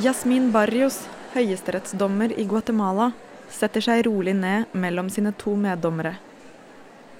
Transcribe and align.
Yasmin 0.00 0.46
Barrios, 0.48 1.02
høyesterettsdommer 1.34 2.32
i 2.32 2.46
Guatemala, 2.48 3.10
setter 3.52 3.84
seg 3.84 4.06
rolig 4.06 4.32
ned 4.32 4.72
mellom 4.72 5.10
sine 5.12 5.34
to 5.36 5.52
meddommere. 5.60 6.14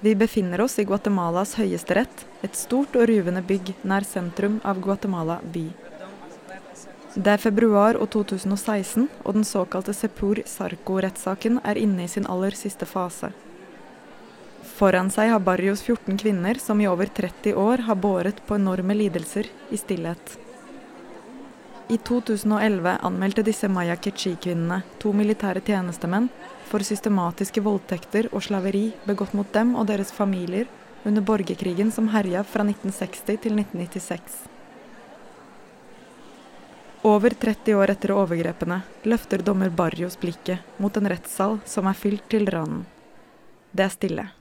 Vi 0.01 0.15
befinner 0.17 0.63
oss 0.65 0.79
i 0.81 0.85
Guatemalas 0.89 1.53
høyesterett, 1.59 2.25
et 2.41 2.57
stort 2.57 2.97
og 2.97 3.05
ruvende 3.11 3.45
bygg 3.45 3.75
nær 3.85 4.07
sentrum 4.07 4.57
av 4.65 4.81
Guatemala 4.81 5.37
by. 5.53 5.67
Det 7.13 7.35
er 7.35 7.45
februar 7.45 8.01
og 8.01 8.09
2016, 8.17 9.09
og 9.27 9.37
den 9.37 9.45
såkalte 9.45 9.93
Sepur 9.93 10.41
Sarco-rettssaken 10.49 11.61
er 11.61 11.77
inne 11.77 12.07
i 12.07 12.09
sin 12.09 12.25
aller 12.25 12.57
siste 12.57 12.89
fase. 12.89 13.29
Foran 14.79 15.13
seg 15.13 15.29
har 15.35 15.45
Barrios 15.45 15.85
14 15.85 16.17
kvinner 16.17 16.57
som 16.57 16.81
i 16.81 16.89
over 16.89 17.13
30 17.13 17.53
år 17.53 17.85
har 17.85 18.05
båret 18.07 18.41
på 18.47 18.57
enorme 18.57 18.97
lidelser 18.97 19.53
i 19.69 19.77
stillhet. 19.77 20.41
I 21.91 21.97
2011 21.97 22.97
anmeldte 23.03 23.43
disse 23.43 23.67
Maya 23.67 23.97
Kechi-kvinnene 23.99 24.77
to 25.01 25.11
militære 25.11 25.59
tjenestemenn 25.67 26.29
for 26.69 26.85
systematiske 26.87 27.59
voldtekter 27.65 28.29
og 28.31 28.45
slaveri 28.45 28.85
begått 29.03 29.35
mot 29.35 29.51
dem 29.51 29.73
og 29.75 29.89
deres 29.89 30.13
familier 30.15 30.71
under 31.03 31.25
borgerkrigen 31.27 31.91
som 31.91 32.07
herja 32.15 32.45
fra 32.47 32.63
1960 32.63 33.43
til 33.43 33.59
1996. 33.59 34.39
Over 37.11 37.35
30 37.43 37.75
år 37.75 37.91
etter 37.97 38.15
overgrepene 38.15 38.83
løfter 39.03 39.43
dommer 39.43 39.73
Barrios 39.83 40.15
blikket 40.21 40.63
mot 40.79 40.95
en 40.95 41.11
rettssal 41.11 41.59
som 41.67 41.91
er 41.91 42.03
fylt 42.05 42.29
til 42.31 42.47
randen. 42.47 42.85
Det 43.75 43.83
er 43.83 43.97
stille. 43.99 44.31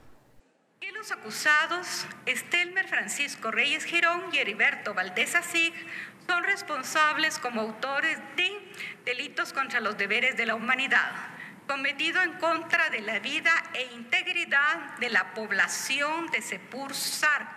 Los 1.00 1.12
acusados, 1.12 2.04
Estelmer 2.26 2.86
Francisco 2.86 3.50
Reyes 3.50 3.86
Girón 3.86 4.20
y 4.34 4.36
Heriberto 4.36 4.92
Valdés 4.92 5.34
Asig, 5.34 5.72
son 6.30 6.44
responsables 6.44 7.40
como 7.40 7.60
autores 7.60 8.16
de 8.36 8.48
delitos 9.04 9.52
contra 9.52 9.80
los 9.80 9.98
deberes 9.98 10.36
de 10.36 10.46
la 10.46 10.54
humanidad, 10.54 11.10
cometido 11.66 12.22
en 12.22 12.34
contra 12.34 12.88
de 12.88 13.00
la 13.00 13.18
vida 13.18 13.50
e 13.74 13.82
integridad 13.96 14.76
de 15.00 15.10
la 15.10 15.34
población 15.34 16.28
de 16.32 16.40
Sepur 16.40 16.94
Sarco. 16.94 17.56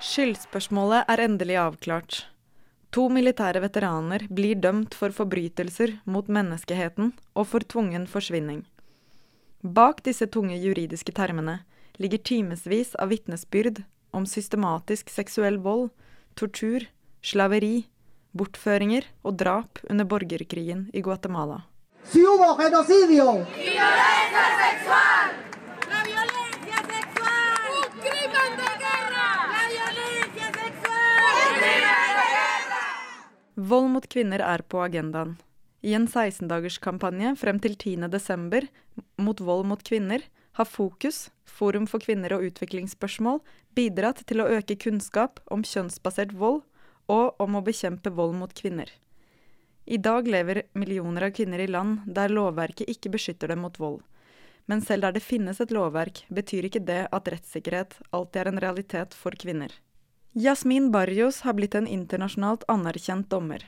Skyldspørsmålet 0.00 1.04
er 1.08 1.20
endelig 1.26 1.58
avklart. 1.60 2.26
To 2.92 3.08
militære 3.08 3.60
veteraner 3.60 4.24
blir 4.30 4.56
dømt 4.56 4.94
for 4.94 5.12
forbrytelser 5.12 5.98
mot 6.06 6.28
menneskeheten 6.28 7.12
og 7.34 7.50
for 7.52 7.60
tvungen 7.60 8.06
forsvinning. 8.06 8.64
Bak 9.60 10.04
disse 10.08 10.26
tunge 10.26 10.56
juridiske 10.56 11.12
termene 11.12 11.60
ligger 11.98 12.18
timevis 12.18 12.94
av 12.94 13.08
vitnesbyrd 13.08 13.82
om 14.14 14.26
systematisk 14.26 15.10
seksuell 15.10 15.58
vold, 15.62 15.90
tortur, 16.38 16.86
slaveri, 17.22 17.86
bortføringer 18.34 19.06
og 19.22 19.38
drap 19.38 19.78
under 19.90 20.06
borgerkrigen 20.08 20.88
i 20.92 21.02
Guatemala. 21.02 21.62
Vold 33.54 33.88
mot 33.94 34.06
kvinner 34.10 34.42
er 34.42 34.62
på 34.66 34.82
agendaen. 34.82 35.36
I 35.84 35.94
en 35.96 36.06
16-dagerskampanje 36.08 37.34
frem 37.38 37.60
til 37.62 37.76
10.12. 37.76 38.66
mot 39.20 39.40
vold 39.40 39.66
mot 39.68 39.82
kvinner 39.84 40.24
har 40.54 40.64
Fokus, 40.70 41.30
Forum 41.44 41.86
for 41.90 42.02
kvinner 42.02 42.34
og 42.36 42.44
utviklingsspørsmål, 42.48 43.40
bidratt 43.74 44.22
til 44.28 44.42
å 44.42 44.48
øke 44.56 44.76
kunnskap 44.78 45.40
om 45.50 45.64
kjønnsbasert 45.66 46.34
vold 46.38 46.62
og 47.10 47.40
om 47.42 47.58
å 47.58 47.62
bekjempe 47.66 48.12
vold 48.14 48.36
mot 48.38 48.54
kvinner. 48.54 48.88
I 49.84 49.98
dag 50.00 50.28
lever 50.30 50.62
millioner 50.72 51.26
av 51.26 51.34
kvinner 51.36 51.60
i 51.60 51.68
land 51.68 52.06
der 52.06 52.32
lovverket 52.32 52.88
ikke 52.88 53.12
beskytter 53.16 53.52
dem 53.52 53.64
mot 53.66 53.78
vold. 53.82 54.00
Men 54.64 54.80
selv 54.80 55.04
der 55.04 55.18
det 55.18 55.24
finnes 55.26 55.60
et 55.60 55.74
lovverk, 55.74 56.22
betyr 56.32 56.70
ikke 56.70 56.86
det 56.88 57.02
at 57.12 57.28
rettssikkerhet 57.28 57.98
alltid 58.16 58.40
er 58.40 58.50
en 58.50 58.62
realitet 58.64 59.16
for 59.18 59.36
kvinner. 59.36 59.68
Yasmin 60.34 60.88
Barrios 60.90 61.42
har 61.44 61.58
blitt 61.58 61.76
en 61.76 61.86
internasjonalt 61.86 62.64
anerkjent 62.72 63.28
dommer. 63.30 63.60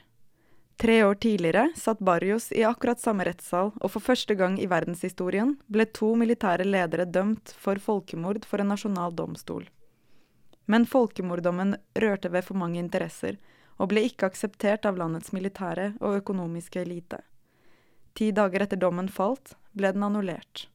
Tre 0.76 1.04
år 1.04 1.14
tidligere 1.14 1.70
satt 1.76 1.98
Barrios 1.98 2.53
i 2.53 2.64
akkurat 2.64 3.00
samme 3.00 3.25
rettssal, 3.25 3.70
og 3.81 3.91
for 3.94 4.04
første 4.04 4.34
gang 4.37 4.59
i 4.60 4.69
verdenshistorien 4.69 5.54
ble 5.72 5.87
to 5.88 6.10
militære 6.20 6.66
ledere 6.69 7.06
dømt 7.09 7.54
for 7.56 7.81
folkemord 7.81 8.44
for 8.44 8.60
en 8.60 8.69
nasjonal 8.75 9.16
domstol. 9.16 9.65
Men 10.69 10.84
folkemorddommen 10.84 11.78
rørte 11.97 12.28
ved 12.28 12.44
for 12.44 12.60
mange 12.60 12.82
interesser, 12.82 13.41
og 13.81 13.88
ble 13.88 14.04
ikke 14.10 14.28
akseptert 14.28 14.84
av 14.84 15.00
landets 15.00 15.32
militære 15.32 15.94
og 16.00 16.20
økonomiske 16.20 16.84
elite. 16.84 17.22
Ti 18.16 18.31
dager 18.36 18.66
etter 18.66 18.81
dommen 18.81 19.09
falt, 19.09 19.56
ble 19.72 19.92
den 19.97 20.04
annullert. 20.04 20.69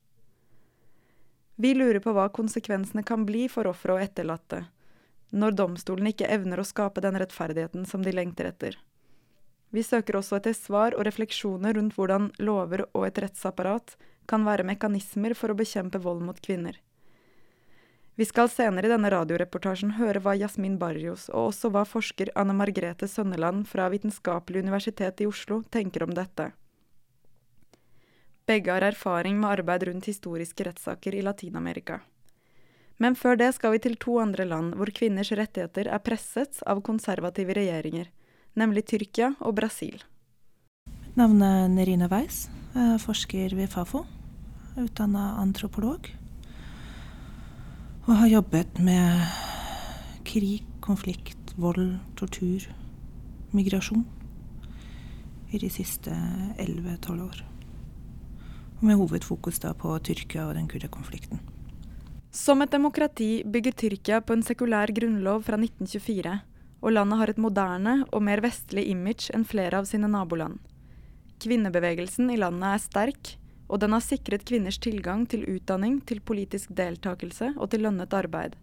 Vi 1.62 1.76
lurer 1.78 2.02
på 2.02 2.14
hva 2.18 2.32
konsekvensene 2.34 3.04
kan 3.06 3.26
bli 3.26 3.46
for 3.54 3.70
ofre 3.70 4.00
og 4.00 4.02
etterlatte, 4.02 4.64
når 5.30 5.58
domstolen 5.58 6.10
ikke 6.10 6.30
evner 6.30 6.62
å 6.62 6.66
skape 6.66 7.04
den 7.06 7.18
rettferdigheten 7.22 7.86
som 7.86 8.02
de 8.02 8.14
lengter 8.18 8.50
etter. 8.50 8.78
Vi 9.72 9.84
søker 9.84 10.20
også 10.20 10.38
etter 10.38 10.56
svar 10.56 10.96
og 10.98 11.06
refleksjoner 11.08 11.78
rundt 11.78 11.96
hvordan 11.96 12.30
lover 12.44 12.86
og 12.92 13.08
et 13.08 13.20
rettsapparat 13.24 13.96
kan 14.28 14.46
være 14.48 14.68
mekanismer 14.68 15.36
for 15.36 15.52
å 15.52 15.58
bekjempe 15.58 16.02
vold 16.04 16.24
mot 16.28 16.40
kvinner. 16.44 16.76
Vi 18.20 18.28
skal 18.28 18.52
senere 18.52 18.90
i 18.90 18.92
denne 18.92 19.10
radioreportasjen 19.10 19.96
høre 19.96 20.20
hva 20.22 20.36
Yasmin 20.36 20.76
Barrios 20.78 21.30
og 21.32 21.54
også 21.54 21.72
hva 21.72 21.86
forsker 21.88 22.34
Anne 22.36 22.54
Margrethe 22.54 23.08
Sønneland 23.08 23.64
fra 23.72 23.88
Vitenskapelig 23.90 24.66
universitet 24.66 25.24
i 25.24 25.30
Oslo 25.30 25.62
tenker 25.72 26.04
om 26.04 26.12
dette. 26.14 26.52
Begge 28.46 28.74
har 28.74 28.84
erfaring 28.84 29.40
med 29.40 29.54
arbeid 29.56 29.88
rundt 29.88 30.10
historiske 30.12 30.68
rettssaker 30.68 31.16
i 31.16 31.24
Latin-Amerika. 31.24 32.02
Men 33.02 33.16
før 33.16 33.40
det 33.40 33.54
skal 33.56 33.74
vi 33.74 33.80
til 33.82 33.96
to 33.98 34.20
andre 34.22 34.46
land 34.46 34.76
hvor 34.78 34.92
kvinners 34.94 35.32
rettigheter 35.32 35.88
er 35.88 36.04
presset 36.04 36.60
av 36.68 36.84
konservative 36.86 37.56
regjeringer, 37.58 38.12
nemlig 38.58 38.86
Tyrkia 38.90 39.34
og 39.40 39.56
Brasil. 39.60 40.02
Navnet 41.16 41.48
er 41.48 41.70
Nerina 41.72 42.08
Weiss. 42.12 42.50
Er 42.76 42.98
forsker 43.02 43.56
ved 43.56 43.68
Fafo. 43.68 44.06
Utdanna 44.80 45.36
antropolog. 45.42 46.08
Og 48.08 48.16
har 48.16 48.28
jobbet 48.32 48.80
med 48.80 49.22
krig, 50.26 50.64
konflikt, 50.82 51.54
vold, 51.60 52.00
tortur, 52.16 52.64
migrasjon 53.52 54.06
i 55.52 55.60
de 55.60 55.70
siste 55.70 56.12
11-12 56.58 57.24
år. 57.26 57.42
Og 58.80 58.86
med 58.88 58.98
hovedfokus 58.98 59.60
da 59.60 59.74
på 59.78 59.92
Tyrkia 60.00 60.48
og 60.48 60.56
den 60.56 60.70
kurderkonflikten. 60.72 61.42
Som 62.32 62.64
et 62.64 62.72
demokrati 62.72 63.44
bygger 63.44 63.76
Tyrkia 63.76 64.22
på 64.24 64.38
en 64.38 64.44
sekulær 64.48 64.94
grunnlov 64.96 65.44
fra 65.44 65.60
1924, 65.60 66.40
og 66.82 66.96
landet 66.96 67.22
har 67.22 67.32
et 67.32 67.42
moderne 67.42 67.96
og 68.10 68.24
mer 68.26 68.42
vestlig 68.44 68.88
image 68.90 69.30
enn 69.36 69.46
flere 69.46 69.82
av 69.82 69.88
sine 69.90 70.10
naboland. 70.10 70.58
Kvinnebevegelsen 71.42 72.30
i 72.34 72.40
landet 72.42 72.68
er 72.74 72.82
sterk, 72.82 73.36
og 73.72 73.80
den 73.82 73.96
har 73.96 74.04
sikret 74.04 74.44
kvinners 74.46 74.82
tilgang 74.82 75.24
til 75.30 75.46
utdanning, 75.48 76.02
til 76.06 76.20
politisk 76.20 76.74
deltakelse 76.76 77.54
og 77.56 77.72
til 77.72 77.86
lønnet 77.86 78.14
arbeid. 78.14 78.58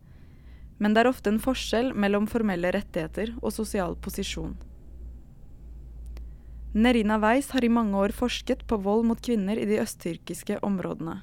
Men 0.79 0.95
det 0.95 1.03
er 1.03 1.11
ofte 1.11 1.33
en 1.33 1.43
forskjell 1.43 1.95
mellom 1.97 2.29
formelle 2.31 2.71
rettigheter 2.75 3.33
og 3.41 3.55
sosial 3.55 3.97
posisjon. 3.99 4.59
Nerina 6.79 7.17
Weiss 7.19 7.51
har 7.55 7.65
i 7.65 7.73
mange 7.73 7.97
år 7.97 8.13
forsket 8.15 8.67
på 8.69 8.77
vold 8.85 9.07
mot 9.09 9.21
kvinner 9.25 9.59
i 9.59 9.67
de 9.67 9.81
østtyrkiske 9.83 10.61
områdene. 10.63 11.23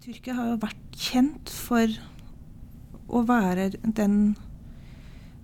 Tyrkia 0.00 0.34
har 0.38 0.54
jo 0.54 0.60
vært 0.62 0.96
kjent 0.96 1.52
for 1.52 1.92
å 3.10 3.20
være 3.28 3.68
den 3.84 4.32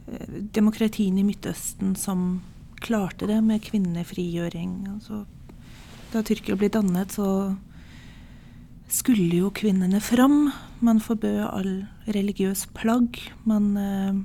eh, 0.08 0.42
demokratien 0.56 1.18
i 1.18 1.24
Midtøsten 1.26 1.94
som 1.98 2.42
klarte 2.82 3.28
det 3.28 3.40
med 3.44 3.64
kvinnefrigjøring. 3.64 4.86
Altså, 4.94 5.24
da 6.12 6.22
Tyrkia 6.22 6.56
ble 6.58 6.70
dannet, 6.72 7.14
så 7.16 7.56
skulle 8.88 9.42
jo 9.42 9.50
kvinnene 9.50 10.00
fram. 10.00 10.52
Man 10.80 11.00
forbød 11.02 11.46
all 11.48 11.72
religiøs 12.06 12.66
plagg. 12.76 13.18
Man 13.44 13.72
eh, 13.80 14.20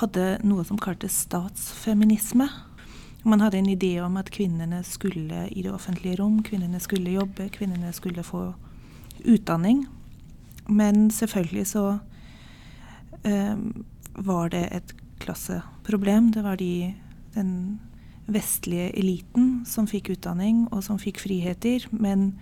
hadde 0.00 0.26
noe 0.46 0.64
som 0.68 0.78
kaltes 0.80 1.16
statsfeminisme. 1.26 2.48
Man 3.24 3.40
hadde 3.40 3.60
en 3.60 3.70
idé 3.70 4.00
om 4.02 4.16
at 4.18 4.32
kvinnene 4.34 4.82
skulle 4.86 5.46
i 5.50 5.62
det 5.62 5.70
offentlige 5.70 6.18
rom, 6.18 6.40
kvinnene 6.42 6.80
skulle 6.82 7.14
jobbe, 7.14 7.50
kvinnene 7.54 7.92
skulle 7.94 8.24
få 8.26 8.48
utdanning. 9.22 9.84
Men 10.68 11.10
selvfølgelig 11.10 11.66
så 11.66 11.84
eh, 13.22 13.56
var 14.14 14.48
det 14.52 14.68
et 14.72 14.94
klasseproblem. 15.22 16.32
Det 16.34 16.42
var 16.44 16.56
de, 16.56 16.94
den 17.34 17.80
vestlige 18.26 18.98
eliten 18.98 19.64
som 19.66 19.86
fikk 19.90 20.08
utdanning 20.16 20.68
og 20.70 20.84
som 20.86 20.98
fikk 21.00 21.18
friheter. 21.22 21.78
Men 21.90 22.32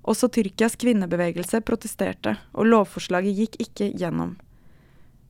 Også 0.09 0.31
Tyrkias 0.33 0.79
kvinnebevegelse 0.81 1.61
protesterte, 1.61 2.39
og 2.57 2.71
lovforslaget 2.73 3.37
gikk 3.37 3.61
ikke 3.67 3.91
gjennom. 4.01 4.33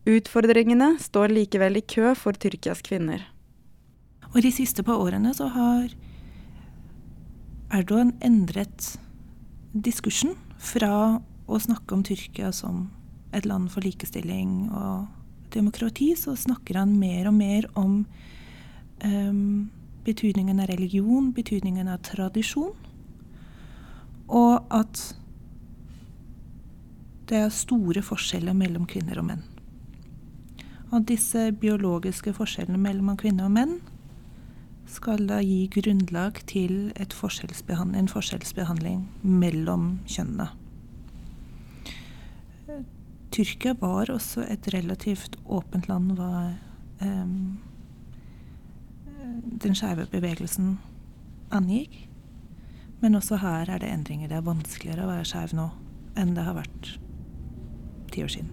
Utfordringene 0.07 0.93
står 0.99 1.35
likevel 1.35 1.79
i 1.79 1.85
kø 1.87 2.15
for 2.19 2.39
Tyrkias 2.39 2.83
kvinner. 2.83 3.32
Og 4.33 4.41
de 4.41 4.51
siste 4.53 4.83
par 4.85 5.01
årene 5.01 5.33
så 5.37 5.47
har 5.53 5.93
Erdogan 7.73 8.15
endret 8.21 8.95
diskursen 9.73 10.33
fra 10.61 11.19
å 11.49 11.59
snakke 11.61 11.95
om 11.95 12.03
Tyrkia 12.05 12.51
som 12.53 12.87
et 13.33 13.45
land 13.49 13.69
for 13.73 13.85
likestilling 13.85 14.69
og 14.69 15.07
demokrati, 15.53 16.13
så 16.17 16.35
snakker 16.37 16.77
han 16.81 16.97
mer 16.97 17.29
og 17.29 17.37
mer 17.37 17.67
om 17.77 18.03
um, 19.05 19.69
betydningen 20.05 20.61
av 20.61 20.69
religion, 20.69 21.31
betydningen 21.33 21.89
av 21.89 22.01
tradisjon, 22.05 22.73
og 24.33 24.73
at 24.73 25.01
det 27.29 27.41
er 27.45 27.53
store 27.53 28.01
forskjeller 28.05 28.55
mellom 28.57 28.85
kvinner 28.89 29.21
og 29.21 29.29
menn. 29.29 29.43
Og 30.93 31.05
disse 31.09 31.47
biologiske 31.57 32.35
forskjellene 32.37 32.81
mellom 32.81 33.17
kvinner 33.17 33.49
og 33.49 33.55
menn 33.55 33.77
skal 34.89 35.27
da 35.27 35.39
gi 35.43 35.67
grunnlag 35.71 36.41
til 36.49 36.91
forskjellsbehandling, 36.97 38.03
en 38.03 38.11
forskjellsbehandling 38.11 39.05
mellom 39.23 39.99
kjønnene. 40.09 40.49
Tyrkia 43.33 43.73
var 43.79 44.11
også 44.13 44.43
et 44.45 44.67
relativt 44.75 45.39
åpent 45.49 45.87
land 45.89 46.13
hva 46.19 46.53
eh, 47.01 47.29
den 49.63 49.77
skeive 49.77 50.05
bevegelsen 50.11 50.75
angikk. 51.53 51.95
Men 53.01 53.17
også 53.17 53.39
her 53.41 53.71
er 53.73 53.81
det 53.81 53.89
endringer. 53.89 54.29
Det 54.29 54.37
er 54.37 54.45
vanskeligere 54.45 55.07
å 55.07 55.09
være 55.09 55.27
skeiv 55.27 55.55
nå 55.57 55.71
enn 56.19 56.35
det 56.37 56.45
har 56.45 56.59
vært 56.59 56.91
ti 58.13 58.21
år 58.23 58.29
siden. 58.35 58.51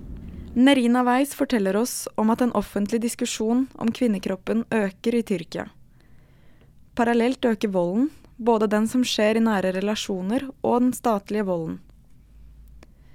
Nerina 0.57 1.05
Weiss 1.07 1.37
forteller 1.37 1.77
oss 1.79 2.09
om 2.19 2.33
at 2.33 2.41
en 2.43 2.55
offentlig 2.59 3.03
diskusjon 3.05 3.69
om 3.79 3.93
kvinnekroppen 3.95 4.65
øker 4.75 5.15
i 5.15 5.23
Tyrkia. 5.23 5.69
Parallelt 7.01 7.47
øker 7.49 7.71
volden, 7.73 8.11
både 8.37 8.67
den 8.69 8.85
som 8.89 9.01
skjer 9.09 9.39
i 9.39 9.41
nære 9.41 9.71
relasjoner 9.79 10.43
og 10.61 10.83
den 10.83 10.91
statlige 10.93 11.47
volden. 11.49 11.79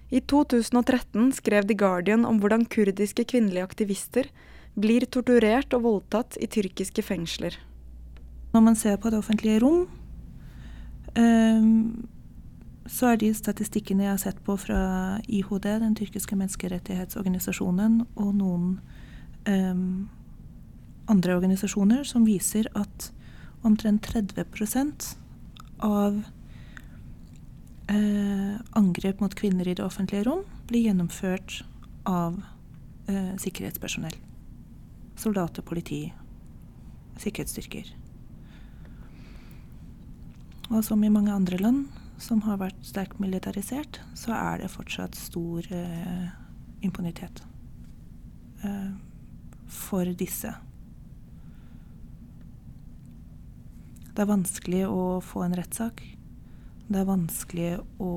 I 0.10 0.24
2013 0.26 1.32
skrev 1.38 1.68
The 1.70 1.78
Guardian 1.78 2.26
om 2.26 2.40
hvordan 2.42 2.66
kurdiske 2.66 3.28
kvinnelige 3.30 3.62
aktivister 3.62 4.32
blir 4.74 5.06
torturert 5.06 5.74
og 5.78 5.84
voldtatt 5.86 6.38
i 6.42 6.50
tyrkiske 6.50 7.04
fengsler. 7.06 7.60
Når 8.56 8.64
man 8.66 8.76
ser 8.76 8.98
på 8.98 9.12
det 9.14 9.20
offentlige 9.22 9.62
rom, 9.62 9.86
um, 11.18 12.08
så 12.90 13.12
er 13.12 13.20
de 13.22 13.30
statistikkene 13.38 14.08
jeg 14.08 14.14
har 14.16 14.24
sett 14.24 14.40
på 14.46 14.56
fra 14.62 15.20
IHD, 15.30 15.68
den 15.84 15.94
tyrkiske 15.98 16.38
menneskerettighetsorganisasjonen, 16.42 18.02
og 18.16 18.34
noen 18.34 18.80
um, 19.46 20.10
andre 21.06 21.38
organisasjoner, 21.38 22.02
som 22.02 22.26
viser 22.26 22.66
at 22.74 23.12
omtrent 23.66 24.06
30% 24.08 25.16
av 25.84 26.22
eh, 27.88 28.56
angrep 28.78 29.20
mot 29.20 29.36
kvinner 29.36 29.68
i 29.68 29.76
det 29.78 29.86
offentlige 29.86 30.24
rom 30.28 30.46
blir 30.70 30.88
gjennomført 30.88 31.64
av 32.06 32.42
eh, 33.08 33.34
sikkerhetspersonell. 33.42 34.16
Soldater, 35.16 35.66
politi, 35.66 36.08
sikkerhetsstyrker. 37.22 37.94
Og 40.74 40.82
som 40.86 41.04
i 41.04 41.14
mange 41.14 41.34
andre 41.34 41.60
land 41.62 41.86
som 42.22 42.42
har 42.46 42.60
vært 42.62 42.80
sterkt 42.86 43.20
militarisert, 43.22 44.00
så 44.18 44.34
er 44.36 44.64
det 44.64 44.72
fortsatt 44.74 45.18
stor 45.20 45.68
eh, 45.74 46.30
imponitet 46.86 47.44
eh, 48.64 48.94
for 49.68 50.10
disse 50.18 50.54
Det 54.16 54.24
er 54.24 54.30
vanskelig 54.30 54.86
å 54.88 55.20
få 55.20 55.42
en 55.44 55.56
rettssak. 55.58 56.00
Det 56.88 57.02
er 57.02 57.10
vanskelig 57.10 57.76
å 58.00 58.14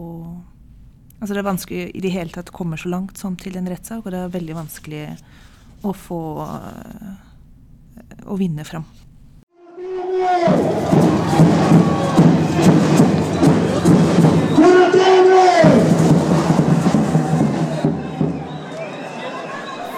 Altså 1.18 1.34
det 1.34 1.40
er 1.40 1.48
vanskelig 1.48 1.86
i 1.98 2.00
det 2.04 2.12
hele 2.14 2.30
tatt 2.30 2.52
å 2.52 2.54
komme 2.54 2.76
så 2.78 2.92
langt 2.92 3.18
som 3.18 3.34
til 3.34 3.56
en 3.58 3.66
rettssak, 3.66 4.04
og 4.06 4.12
det 4.14 4.20
er 4.22 4.30
veldig 4.30 4.54
vanskelig 4.54 5.00
å 5.82 5.90
få 5.90 6.18
å 8.22 8.36
vinne 8.38 8.62
fram. 8.62 8.86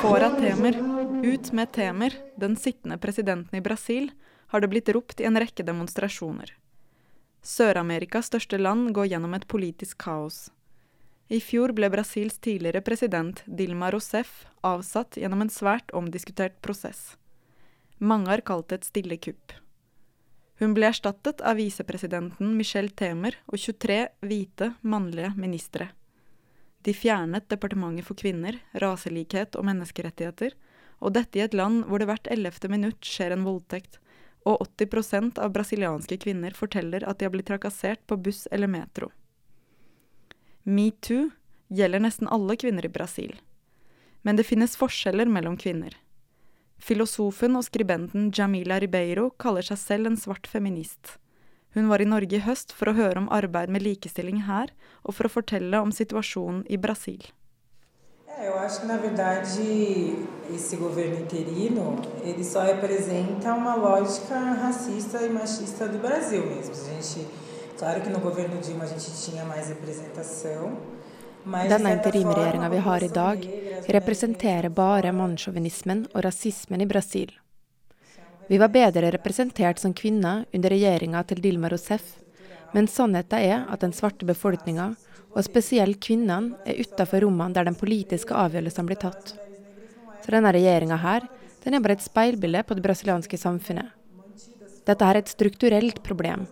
Fora 0.01 0.33
Temer, 0.41 0.81
ut 1.21 1.53
med 1.53 1.77
Temer, 1.77 2.17
den 2.41 2.57
sittende 2.57 2.97
presidenten 2.97 3.61
i 3.61 3.65
Brasil, 3.69 4.09
har 4.51 4.61
det 4.61 4.71
blitt 4.73 4.89
ropt 4.95 5.21
i 5.21 5.27
en 5.29 5.39
rekke 5.39 5.65
demonstrasjoner. 5.67 6.53
Sør-Amerikas 7.43 8.29
største 8.29 8.59
land 8.59 8.91
går 8.97 9.13
gjennom 9.13 9.35
et 9.35 9.47
politisk 9.49 10.03
kaos. 10.03 10.49
I 11.31 11.39
fjor 11.41 11.71
ble 11.73 11.89
Brasils 11.93 12.41
tidligere 12.43 12.83
president 12.83 13.45
Dilma 13.47 13.93
Rousef 13.95 14.45
avsatt 14.67 15.17
gjennom 15.17 15.45
en 15.45 15.53
svært 15.55 15.95
omdiskutert 15.95 16.59
prosess. 16.61 17.15
Mange 18.03 18.33
har 18.33 18.43
kalt 18.43 18.73
det 18.73 18.81
et 18.81 18.89
stille 18.91 19.21
kupp. 19.23 19.55
Hun 20.61 20.75
ble 20.77 20.91
erstattet 20.91 21.41
av 21.47 21.57
visepresidenten 21.57 22.51
Michel 22.59 22.91
Temer 22.93 23.39
og 23.47 23.57
23 23.63 24.01
hvite, 24.27 24.75
mannlige 24.83 25.31
ministre. 25.39 25.93
De 26.85 26.93
fjernet 26.97 27.47
Departementet 27.49 28.09
for 28.09 28.19
kvinner, 28.19 28.59
raselikhet 28.83 29.57
og 29.57 29.65
menneskerettigheter, 29.69 30.59
og 31.01 31.15
dette 31.17 31.39
i 31.39 31.45
et 31.47 31.57
land 31.57 31.87
hvor 31.87 32.03
det 32.03 32.11
hvert 32.11 32.29
ellevte 32.33 32.69
minutt 32.73 33.07
skjer 33.07 33.37
en 33.37 33.47
voldtekt, 33.47 34.01
og 34.49 34.63
80% 34.79 35.39
av 35.39 35.53
brasilianske 35.53 36.17
kvinner 36.23 36.57
forteller 36.57 37.05
at 37.09 37.19
de 37.19 37.27
har 37.27 37.35
blitt 37.35 37.49
trakassert 37.51 38.03
på 38.07 38.17
buss 38.17 38.47
eller 38.51 38.71
metro. 38.71 39.11
Metoo 40.65 41.31
gjelder 41.69 42.03
nesten 42.05 42.29
alle 42.29 42.57
kvinner 42.57 42.87
i 42.87 42.93
Brasil. 42.93 43.35
Men 44.23 44.37
det 44.37 44.49
finnes 44.49 44.77
forskjeller 44.77 45.29
mellom 45.29 45.57
kvinner. 45.57 45.97
Filosofen 46.81 47.57
og 47.57 47.67
skribenten 47.67 48.31
Jamila 48.37 48.79
Ribeiro 48.81 49.31
kaller 49.41 49.65
seg 49.65 49.81
selv 49.81 50.11
en 50.11 50.21
svart 50.21 50.49
feminist. 50.49 51.19
Hun 51.77 51.89
var 51.89 52.03
i 52.03 52.09
Norge 52.09 52.37
i 52.39 52.43
høst 52.43 52.73
for 52.75 52.91
å 52.91 52.97
høre 52.97 53.21
om 53.21 53.29
arbeid 53.33 53.71
med 53.71 53.85
likestilling 53.85 54.43
her, 54.49 54.73
og 55.05 55.15
for 55.15 55.29
å 55.29 55.35
fortelle 55.37 55.79
om 55.79 55.93
situasjonen 55.95 56.65
i 56.67 56.81
Brasil. 56.81 57.23
É, 58.39 58.49
eu 58.49 58.59
acho 58.59 58.81
que 58.81 58.87
na 58.87 58.97
verdade 58.97 60.17
esse 60.55 60.77
governo 60.77 61.19
interino 61.19 62.01
ele 62.23 62.45
só 62.45 62.63
representa 62.63 63.55
uma 63.55 63.75
lógica 63.75 64.39
racista 64.39 65.23
e 65.23 65.29
machista 65.29 65.89
do 65.89 65.99
Brasil 65.99 66.47
mesmo. 66.47 66.73
A 66.75 66.95
gente, 66.95 67.27
claro 67.79 68.01
que 68.01 68.09
no 68.09 68.21
governo 68.21 68.61
Dilma 68.61 68.85
a 68.85 68.87
gente 68.87 69.11
tinha 69.25 69.45
mais 69.45 69.69
representação. 69.69 70.77
Denne 71.69 71.95
interimregjeringa 71.95 72.69
vi 72.69 72.77
har 72.77 73.03
i 73.03 73.09
dag, 73.09 73.39
representerer 73.89 74.69
bare 74.69 75.13
mannssjåvinismen 75.13 76.07
og 76.15 76.25
rasismen 76.25 76.81
i 76.81 76.87
Brasil. 76.87 77.31
Vi 78.49 78.59
var 78.59 78.69
bedre 78.69 79.11
representert 79.11 79.79
som 79.79 79.95
kvinner 79.95 80.45
under 80.53 80.69
regjeringa 80.69 81.23
til 81.23 81.41
Dilma 81.41 81.71
Rousef, 81.73 82.03
men 82.75 82.87
sannheten 82.87 83.39
er 83.39 83.65
at 83.73 83.81
den 83.81 83.93
svarte 83.93 84.27
befolkninga 84.29 84.91
og 85.31 85.47
spesielt 85.47 86.01
kvinnene, 86.03 86.57
er 86.67 86.81
utafor 86.83 87.25
rommene 87.25 87.55
der 87.55 87.69
de 87.69 87.77
politiske 87.79 88.35
avgjørelsene 88.35 88.89
blir 88.89 89.01
tatt. 89.01 89.35
Så 90.21 90.35
denne 90.35 90.53
regjeringa 90.55 90.99
her, 91.01 91.27
den 91.65 91.77
er 91.77 91.85
bare 91.85 91.99
et 91.99 92.05
speilbilde 92.05 92.63
på 92.67 92.77
det 92.77 92.85
brasilianske 92.85 93.39
samfunnet. 93.39 93.93
Dette 94.89 95.07
er 95.07 95.21
et 95.21 95.31
strukturelt 95.31 96.01
problem, 96.03 96.47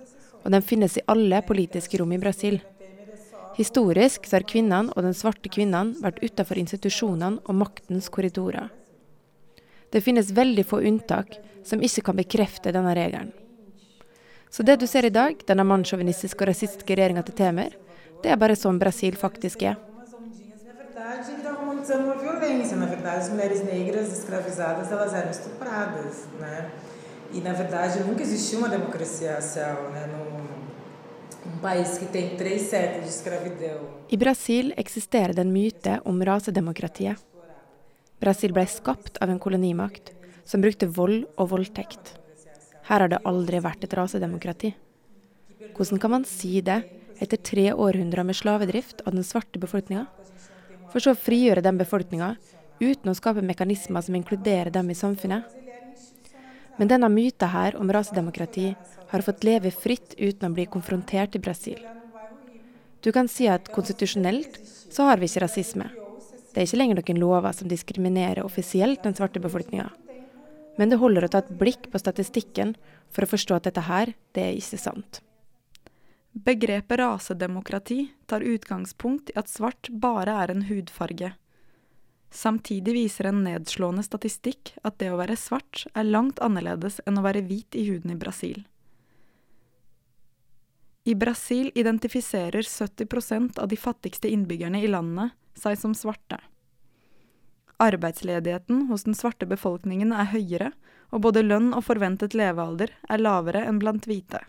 og 0.44 0.52
den 0.54 0.64
finnes 0.64 0.98
i 0.98 1.04
alle 1.10 1.40
politiske 1.46 1.98
rom 1.98 2.12
i 2.14 2.20
Brasil. 2.22 2.60
Historisk 3.58 4.28
så 4.28 4.38
har 4.38 4.46
kvinnene 4.46 4.92
og 4.94 5.02
den 5.02 5.16
svarte 5.16 5.50
kvinnen 5.50 5.96
vært 6.04 6.20
utafor 6.22 6.60
institusjonene 6.60 7.42
og 7.42 7.58
maktens 7.58 8.06
korridorer. 8.14 8.68
Det 9.90 10.04
finnes 10.04 10.30
veldig 10.36 10.64
få 10.68 10.82
unntak 10.86 11.38
som 11.66 11.82
ikke 11.82 12.04
kan 12.06 12.18
bekrefte 12.20 12.72
denne 12.76 12.94
regelen. 12.94 13.32
Så 14.50 14.62
det 14.62 14.78
du 14.80 14.86
ser 14.86 15.04
i 15.04 15.12
dag, 15.12 15.40
denne 15.48 15.66
mannssjåvinistiske 15.66 16.44
og 16.44 16.48
rasistiske 16.52 16.94
regjeringa 16.94 17.24
til 17.26 17.36
Temer, 17.36 17.74
det 18.22 18.32
er 18.32 18.40
bare 18.40 18.56
sånn 18.58 18.80
Brasil 18.80 19.16
faktisk 19.18 19.62
er. 19.62 19.76
I 34.08 34.16
Brasil 34.16 34.74
eksisterer 34.76 35.32
det 35.32 35.44
en 35.44 35.52
myte 35.52 36.00
om 36.04 36.22
rasedemokratiet. 36.24 37.24
Brasil 38.18 38.52
ble 38.52 38.66
skapt 38.66 39.20
av 39.22 39.30
en 39.30 39.38
kolonimakt 39.38 40.12
som 40.44 40.60
brukte 40.64 40.90
vold 40.90 41.28
og 41.36 41.52
voldtekt. 41.52 42.16
Her 42.88 43.04
har 43.04 43.10
det 43.12 43.22
aldri 43.28 43.60
vært 43.62 43.84
et 43.86 43.94
rasedemokrati. 43.94 44.74
Hvordan 45.76 46.00
kan 46.02 46.10
man 46.10 46.24
si 46.26 46.58
det 46.64 46.82
etter 47.18 47.36
tre 47.36 47.72
århundrer 47.72 48.24
med 48.24 48.36
slavedrift 48.36 49.02
av 49.06 49.14
den 49.14 49.26
svarte 49.26 49.60
befolkninga? 49.60 50.06
For 50.92 51.04
så 51.04 51.12
å 51.12 51.18
frigjøre 51.18 51.64
den 51.64 51.78
befolkninga 51.80 52.34
uten 52.80 53.10
å 53.10 53.16
skape 53.18 53.44
mekanismer 53.44 54.04
som 54.04 54.16
inkluderer 54.16 54.70
dem 54.74 54.90
i 54.90 54.96
samfunnet. 54.96 55.44
Men 56.78 56.90
denne 56.90 57.10
myta 57.10 57.48
her 57.50 57.76
om 57.76 57.90
rasedemokrati 57.90 58.70
har 59.10 59.24
fått 59.26 59.44
leve 59.44 59.72
fritt 59.74 60.14
uten 60.16 60.48
å 60.48 60.54
bli 60.54 60.68
konfrontert 60.70 61.34
i 61.34 61.42
Brasil. 61.42 61.80
Du 63.02 63.10
kan 63.12 63.28
si 63.30 63.48
at 63.50 63.70
konstitusjonelt 63.74 64.60
så 64.90 65.08
har 65.10 65.18
vi 65.18 65.28
ikke 65.28 65.42
rasisme. 65.44 65.88
Det 66.52 66.62
er 66.62 66.66
ikke 66.66 66.80
lenger 66.80 67.00
noen 67.00 67.20
lover 67.22 67.54
som 67.54 67.70
diskriminerer 67.70 68.46
offisielt 68.46 69.02
den 69.04 69.14
svarte 69.18 69.42
befolkninga. 69.42 69.90
Men 70.78 70.90
det 70.90 71.00
holder 71.02 71.26
å 71.26 71.30
ta 71.32 71.42
et 71.42 71.54
blikk 71.58 71.90
på 71.90 71.98
statistikken 71.98 72.76
for 73.10 73.26
å 73.26 73.30
forstå 73.30 73.58
at 73.58 73.66
dette 73.66 73.86
her, 73.88 74.14
det 74.34 74.44
er 74.44 74.58
ikke 74.58 74.78
sant. 74.78 75.20
Begrepet 76.32 76.98
rasedemokrati 76.98 78.08
tar 78.26 78.40
utgangspunkt 78.40 79.30
i 79.30 79.38
at 79.38 79.48
svart 79.48 79.88
bare 79.90 80.34
er 80.44 80.52
en 80.52 80.66
hudfarge. 80.68 81.32
Samtidig 82.30 82.94
viser 82.94 83.30
en 83.30 83.42
nedslående 83.44 84.04
statistikk 84.04 84.74
at 84.84 84.98
det 85.00 85.08
å 85.12 85.18
være 85.20 85.38
svart 85.40 85.86
er 85.94 86.08
langt 86.08 86.42
annerledes 86.44 87.00
enn 87.06 87.18
å 87.18 87.24
være 87.24 87.46
hvit 87.48 87.78
i 87.78 87.86
huden 87.88 88.12
i 88.12 88.18
Brasil. 88.20 88.66
I 91.08 91.14
Brasil 91.14 91.70
identifiserer 91.74 92.62
70% 92.62 93.58
av 93.58 93.68
de 93.68 93.76
fattigste 93.80 94.28
innbyggerne 94.28 94.82
i 94.84 94.90
landet 94.92 95.32
seg 95.56 95.78
som 95.80 95.94
svarte. 95.96 96.36
Arbeidsledigheten 97.80 98.86
hos 98.90 99.06
den 99.06 99.16
svarte 99.16 99.46
befolkningen 99.48 100.12
er 100.12 100.28
høyere, 100.34 100.72
og 101.08 101.22
både 101.24 101.46
lønn 101.46 101.72
og 101.72 101.86
forventet 101.86 102.36
levealder 102.36 102.92
er 103.08 103.22
lavere 103.22 103.62
enn 103.64 103.78
blant 103.80 104.04
hvite. 104.10 104.42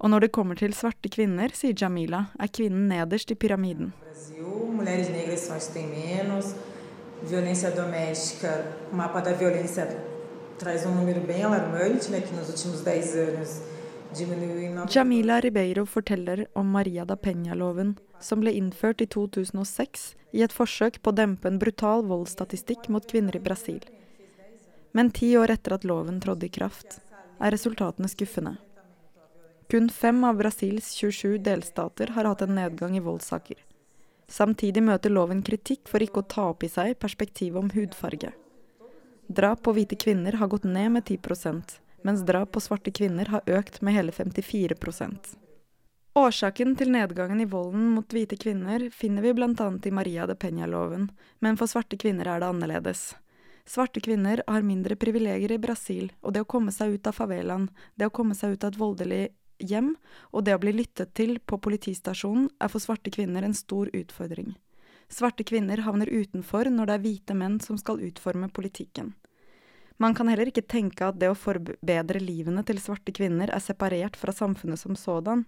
Og 0.00 0.10
når 0.10 0.20
det 0.20 0.32
kommer 0.32 0.56
til 0.56 0.72
svarte 0.72 1.10
kvinner, 1.12 1.52
sier 1.52 1.74
Jamila, 1.76 2.26
er 2.40 2.48
kvinnen 2.48 2.88
nederst 2.88 3.30
i 3.30 3.34
pyramiden. 3.36 3.92
Violência 7.22 7.70
doméstica, 7.70 8.64
o 8.90 8.96
mapa 8.96 9.20
da 9.20 9.34
violência 9.34 9.84
traz 10.58 10.86
um 10.86 10.94
número 10.94 11.20
bem 11.20 11.42
alarmante, 11.44 12.10
né, 12.10 12.22
que 12.22 12.34
nos 12.34 12.48
últimos 12.48 12.80
10 12.80 13.14
anos 13.14 13.60
diminuiu 14.14 14.58
em 14.58 14.74
nove- 14.74 14.90
Jamila 14.90 15.38
Ribeiro 15.38 15.84
forteller 15.84 16.48
om 16.54 16.64
Maria 16.66 17.04
da 17.04 17.16
Peña-loven, 17.16 17.98
som 18.20 18.40
ble 18.40 18.52
innført 18.52 19.02
i 19.02 19.06
2006 19.06 20.14
i 20.32 20.42
et 20.42 20.52
forsøk 20.52 21.02
på 21.02 21.10
å 21.10 21.14
dempe 21.14 21.46
en 21.48 21.58
brutal 21.58 22.02
voldsstatistikk 22.08 22.88
mot 22.88 23.06
kvinner 23.06 23.36
i 23.36 23.38
Brasil. 23.38 23.80
Men 24.94 25.10
ti 25.10 25.36
år 25.36 25.50
etter 25.50 25.74
at 25.74 25.84
loven 25.84 26.20
trådte 26.20 26.46
i 26.46 26.48
kraft, 26.48 27.00
er 27.38 27.50
resultatene 27.52 28.08
skuffende. 28.08 28.56
Kun 29.70 29.88
fem 29.88 30.24
av 30.26 30.36
Brasils 30.36 30.92
27 30.98 31.38
delstater 31.46 32.10
har 32.16 32.26
hatt 32.26 32.42
en 32.42 32.54
nedgang 32.54 32.96
i 32.98 33.02
voldssaker. 33.04 33.60
Samtidig 34.30 34.82
møter 34.82 35.10
loven 35.14 35.44
kritikk 35.46 35.88
for 35.90 36.02
ikke 36.02 36.24
å 36.24 36.30
ta 36.34 36.48
opp 36.50 36.66
i 36.66 36.70
seg 36.70 36.96
perspektivet 36.98 37.58
om 37.58 37.70
hudfarge. 37.74 38.32
Drap 39.30 39.62
på 39.62 39.74
hvite 39.76 39.94
kvinner 39.94 40.38
har 40.40 40.50
gått 40.50 40.66
ned 40.66 40.90
med 40.96 41.06
10% 41.06 41.78
mens 42.02 42.22
drap 42.26 42.52
på 42.52 42.60
svarte 42.60 42.90
kvinner 42.90 43.26
har 43.26 43.46
økt 43.46 43.80
med 43.82 43.94
hele 43.94 44.12
54% 44.12 45.34
Årsaken 46.20 46.72
til 46.76 46.90
nedgangen 46.90 47.40
i 47.40 47.46
volden 47.46 47.90
mot 47.94 48.12
hvite 48.12 48.34
kvinner 48.40 48.88
finner 48.90 49.22
vi 49.22 49.32
bl.a. 49.36 49.66
i 49.84 49.92
Maria 49.94 50.24
de 50.26 50.34
Peña-loven, 50.34 51.06
men 51.38 51.56
for 51.56 51.70
svarte 51.70 51.94
kvinner 51.96 52.26
er 52.26 52.42
det 52.42 52.48
annerledes. 52.50 53.12
Svarte 53.62 54.02
kvinner 54.02 54.42
har 54.48 54.66
mindre 54.66 54.96
privilegier 54.98 55.54
i 55.54 55.60
Brasil, 55.62 56.10
og 56.20 56.34
det 56.34 56.42
å 56.42 56.48
komme 56.50 56.74
seg 56.74 56.96
ut 56.96 57.06
av 57.06 57.14
favelaen, 57.14 57.68
det 57.94 58.10
å 58.10 58.14
komme 58.18 58.34
seg 58.34 58.56
ut 58.56 58.66
av 58.66 58.72
et 58.72 58.80
voldelig 58.80 59.22
hjem, 59.60 59.94
og 60.32 60.44
det 60.46 60.56
å 60.56 60.60
bli 60.62 60.72
lyttet 60.74 61.14
til 61.14 61.38
på 61.38 61.60
politistasjonen 61.62 62.48
er 62.60 62.72
for 62.72 62.82
svarte 62.82 63.12
kvinner 63.14 63.46
en 63.46 63.56
stor 63.56 63.90
utfordring. 63.96 64.54
Svarte 65.10 65.44
kvinner 65.44 65.82
havner 65.82 66.10
utenfor 66.10 66.70
når 66.70 66.86
det 66.86 66.94
er 66.96 67.04
hvite 67.04 67.34
menn 67.34 67.58
som 67.62 67.78
skal 67.80 68.02
utforme 68.06 68.48
politikken. 68.54 69.14
Man 70.00 70.14
kan 70.16 70.30
heller 70.32 70.48
ikke 70.48 70.64
tenke 70.64 71.10
at 71.10 71.18
det 71.20 71.28
å 71.28 71.36
forbedre 71.36 72.22
livene 72.22 72.62
til 72.64 72.78
svarte 72.80 73.12
kvinner 73.12 73.50
er 73.52 73.60
separert 73.60 74.16
fra 74.16 74.32
samfunnet 74.32 74.80
som 74.80 74.96
sådan. 74.96 75.42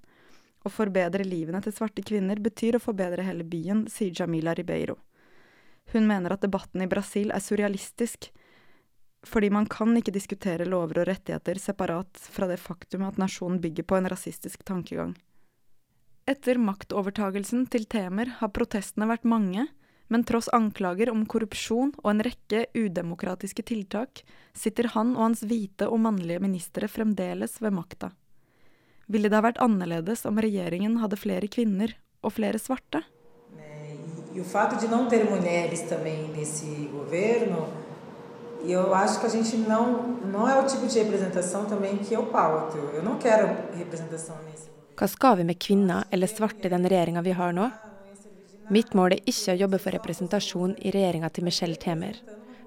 Å 0.63 0.71
forbedre 0.71 1.25
livene 1.25 1.63
til 1.65 1.73
svarte 1.73 2.05
kvinner 2.05 2.43
betyr 2.43 2.77
å 2.77 2.83
forbedre 2.83 3.25
hele 3.25 3.47
byen, 3.49 3.87
sier 3.89 4.13
Jamila 4.13 4.53
Ribeiro. 4.59 4.99
Hun 5.95 6.07
mener 6.07 6.35
at 6.35 6.45
debatten 6.45 6.85
i 6.85 6.91
Brasil 6.91 7.33
er 7.33 7.43
surrealistisk, 7.43 8.29
fordi 9.27 9.51
man 9.51 9.67
kan 9.71 9.95
ikke 9.97 10.15
diskutere 10.15 10.67
lover 10.67 11.03
og 11.03 11.09
rettigheter 11.11 11.61
separat 11.63 12.19
fra 12.33 12.49
det 12.51 12.59
faktum 12.61 13.05
at 13.07 13.21
nasjonen 13.21 13.61
bygger 13.63 13.87
på 13.87 13.99
en 13.99 14.09
rasistisk 14.11 14.65
tankegang. 14.67 15.15
Etter 16.27 16.59
maktovertagelsen 16.59 17.67
til 17.71 17.87
Temer 17.91 18.37
har 18.39 18.53
protestene 18.55 19.09
vært 19.11 19.27
mange, 19.27 19.67
men 20.13 20.27
tross 20.29 20.51
anklager 20.53 21.11
om 21.11 21.25
korrupsjon 21.27 21.95
og 22.03 22.09
en 22.11 22.23
rekke 22.27 22.67
udemokratiske 22.77 23.65
tiltak, 23.67 24.23
sitter 24.55 24.91
han 24.95 25.15
og 25.17 25.31
hans 25.31 25.43
hvite 25.47 25.89
og 25.89 26.03
mannlige 26.05 26.43
ministre 26.43 26.91
fremdeles 26.91 27.57
ved 27.63 27.75
makta. 27.75 28.13
Ville 29.11 29.31
det 29.33 29.39
ha 29.39 29.47
vært 29.49 29.63
annerledes 29.63 30.27
om 30.29 30.39
regjeringen 30.39 31.01
hadde 31.03 31.19
flere 31.19 31.49
kvinner 31.51 31.97
og 32.23 32.37
flere 32.39 32.61
svarte? 32.63 33.03
né? 37.51 37.82
E, 38.65 38.73
eu 38.73 38.95
acho 38.95 39.21
que 39.21 39.27
a 39.27 39.29
gente 39.29 39.57
não 39.57 39.85
não 40.33 40.49
é 40.49 40.59
o 40.59 40.67
tipo 40.67 40.87
de 40.87 40.99
representação 40.99 41.65
também 41.65 41.99
que 41.99 42.15
eu 42.15 42.27
pauto. 42.27 42.79
Eu 42.79 43.03
não 43.03 43.19
quero 43.19 43.47
representação 43.77 44.37
nesse 44.45 44.71
Hva 44.97 45.09
skal 45.09 45.37
vi 45.37 45.45
med 45.45 45.59
kvinner 45.59 46.05
eller 46.11 46.29
svarte 46.29 46.67
i 46.67 46.71
den 46.71 46.85
regjeringa 46.85 47.23
vi 47.23 47.33
har 47.33 47.53
nå? 47.53 47.71
Mitt 48.69 48.93
mål 48.95 49.17
er 49.17 49.25
ikke 49.27 49.55
å 49.55 49.61
jobbe 49.63 49.81
for 49.81 49.97
representasjon 49.97 50.77
i 50.79 50.93
regjeringa 50.93 51.31
til 51.33 51.45
Michelle 51.45 51.77
Temer, 51.81 52.21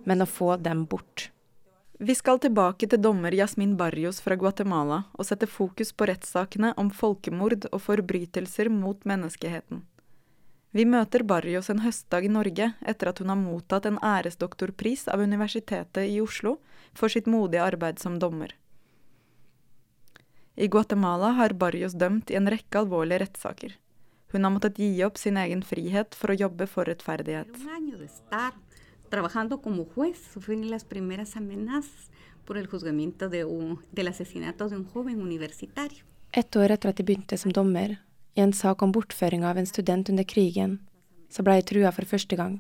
men 0.04 0.22
å 0.22 0.28
få 0.28 0.58
dem 0.58 0.84
bort. 0.90 1.30
Vi 1.98 2.16
skal 2.18 2.42
tilbake 2.44 2.90
til 2.92 3.00
dommer 3.00 3.32
Yasmin 3.32 3.78
Barrios 3.80 4.20
fra 4.20 4.36
Guatemala 4.36 5.06
og 5.14 5.30
sette 5.30 5.48
fokus 5.48 5.94
på 5.94 6.10
rettssakene 6.10 6.74
om 6.82 6.90
folkemord 6.92 7.70
og 7.72 7.80
forbrytelser 7.86 8.70
mot 8.74 9.06
menneskeheten. 9.06 9.86
Vi 10.76 10.84
møter 10.84 11.24
Barrios 11.24 11.70
en 11.72 11.80
høstdag 11.86 12.26
i 12.28 12.32
Norge 12.32 12.66
etter 12.84 13.08
at 13.08 13.20
hun 13.22 13.30
har 13.32 13.40
mottatt 13.40 13.86
en 13.88 14.00
æresdoktorpris 14.04 15.06
av 15.08 15.22
Universitetet 15.24 16.04
i 16.12 16.18
Oslo 16.20 16.58
for 16.94 17.08
sitt 17.12 17.30
modige 17.32 17.64
arbeid 17.64 18.02
som 18.04 18.18
dommer. 18.20 18.52
I 20.60 20.68
Guatemala 20.72 21.32
har 21.40 21.56
Barrios 21.56 21.96
dømt 21.96 22.32
i 22.32 22.36
en 22.40 22.48
rekke 22.52 22.82
alvorlige 22.82 23.22
rettssaker. 23.24 23.78
Hun 24.34 24.44
har 24.44 24.52
måttet 24.52 24.80
gi 24.80 24.90
opp 25.08 25.18
sin 25.20 25.38
egen 25.40 25.64
frihet 25.64 26.16
for 26.16 26.32
å 26.34 26.38
jobbe 26.40 26.68
for 26.68 26.88
rettferdighet. 26.92 27.56
Un 27.56 27.72
año 27.72 27.98
de 27.98 28.06
estar 28.12 28.52
trabajando 29.10 29.62
como 29.62 29.86
juez, 29.96 30.20
sufrí 30.34 30.58
las 30.68 30.84
primeras 30.84 31.38
amenazas 31.38 32.10
por 32.46 32.58
el 32.58 32.68
juzgamiento 32.68 33.30
de 33.30 33.46
un- 33.46 33.80
del 33.94 34.08
asesinato 34.10 34.68
de 34.68 34.76
un 34.76 34.86
joven 34.86 35.22
universitario. 35.22 36.04
Ett 36.34 36.56
år 36.56 36.72
etter 36.72 36.90
at 36.90 36.98
jeg 37.00 37.06
begynte 37.06 37.38
som 37.38 37.52
dommer, 37.52 37.98
i 38.36 38.42
en 38.42 38.54
sak 38.54 38.82
om 38.82 38.92
bortføring 38.92 39.46
av 39.46 39.58
en 39.58 39.66
student 39.66 40.10
under 40.10 40.24
krigen, 40.24 40.80
så 41.30 41.44
ble 41.44 41.58
jeg 41.60 41.70
trua 41.72 41.92
for 41.96 42.08
første 42.08 42.36
gang. 42.36 42.60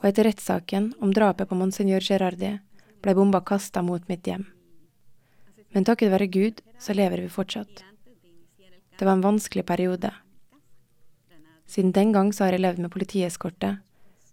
Og 0.00 0.08
etter 0.10 0.26
rettssaken 0.26 0.92
om 1.02 1.14
drapet 1.14 1.50
på 1.50 1.58
monsignor 1.58 2.02
Gerardi 2.02 2.56
ble 3.02 3.14
bomba 3.18 3.42
kasta 3.42 3.82
mot 3.82 4.06
mitt 4.08 4.26
hjem. 4.26 4.46
Men 5.74 5.86
takket 5.88 6.12
være 6.12 6.30
Gud 6.30 6.62
så 6.78 6.94
lever 6.94 7.24
vi 7.24 7.32
fortsatt. 7.32 7.84
Det 8.98 9.06
var 9.06 9.16
en 9.16 9.24
vanskelig 9.24 9.66
periode. 9.66 10.12
Siden 11.66 11.92
den 11.92 12.12
gang 12.12 12.32
så 12.32 12.44
har 12.44 12.54
jeg 12.54 12.62
levd 12.62 12.82
med 12.84 12.92
politieskorte, 12.92 13.76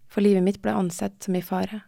for 0.06 0.22
livet 0.22 0.44
mitt 0.46 0.62
ble 0.62 0.74
ansett 0.76 1.16
som 1.24 1.34
i 1.34 1.42
fare. 1.42 1.82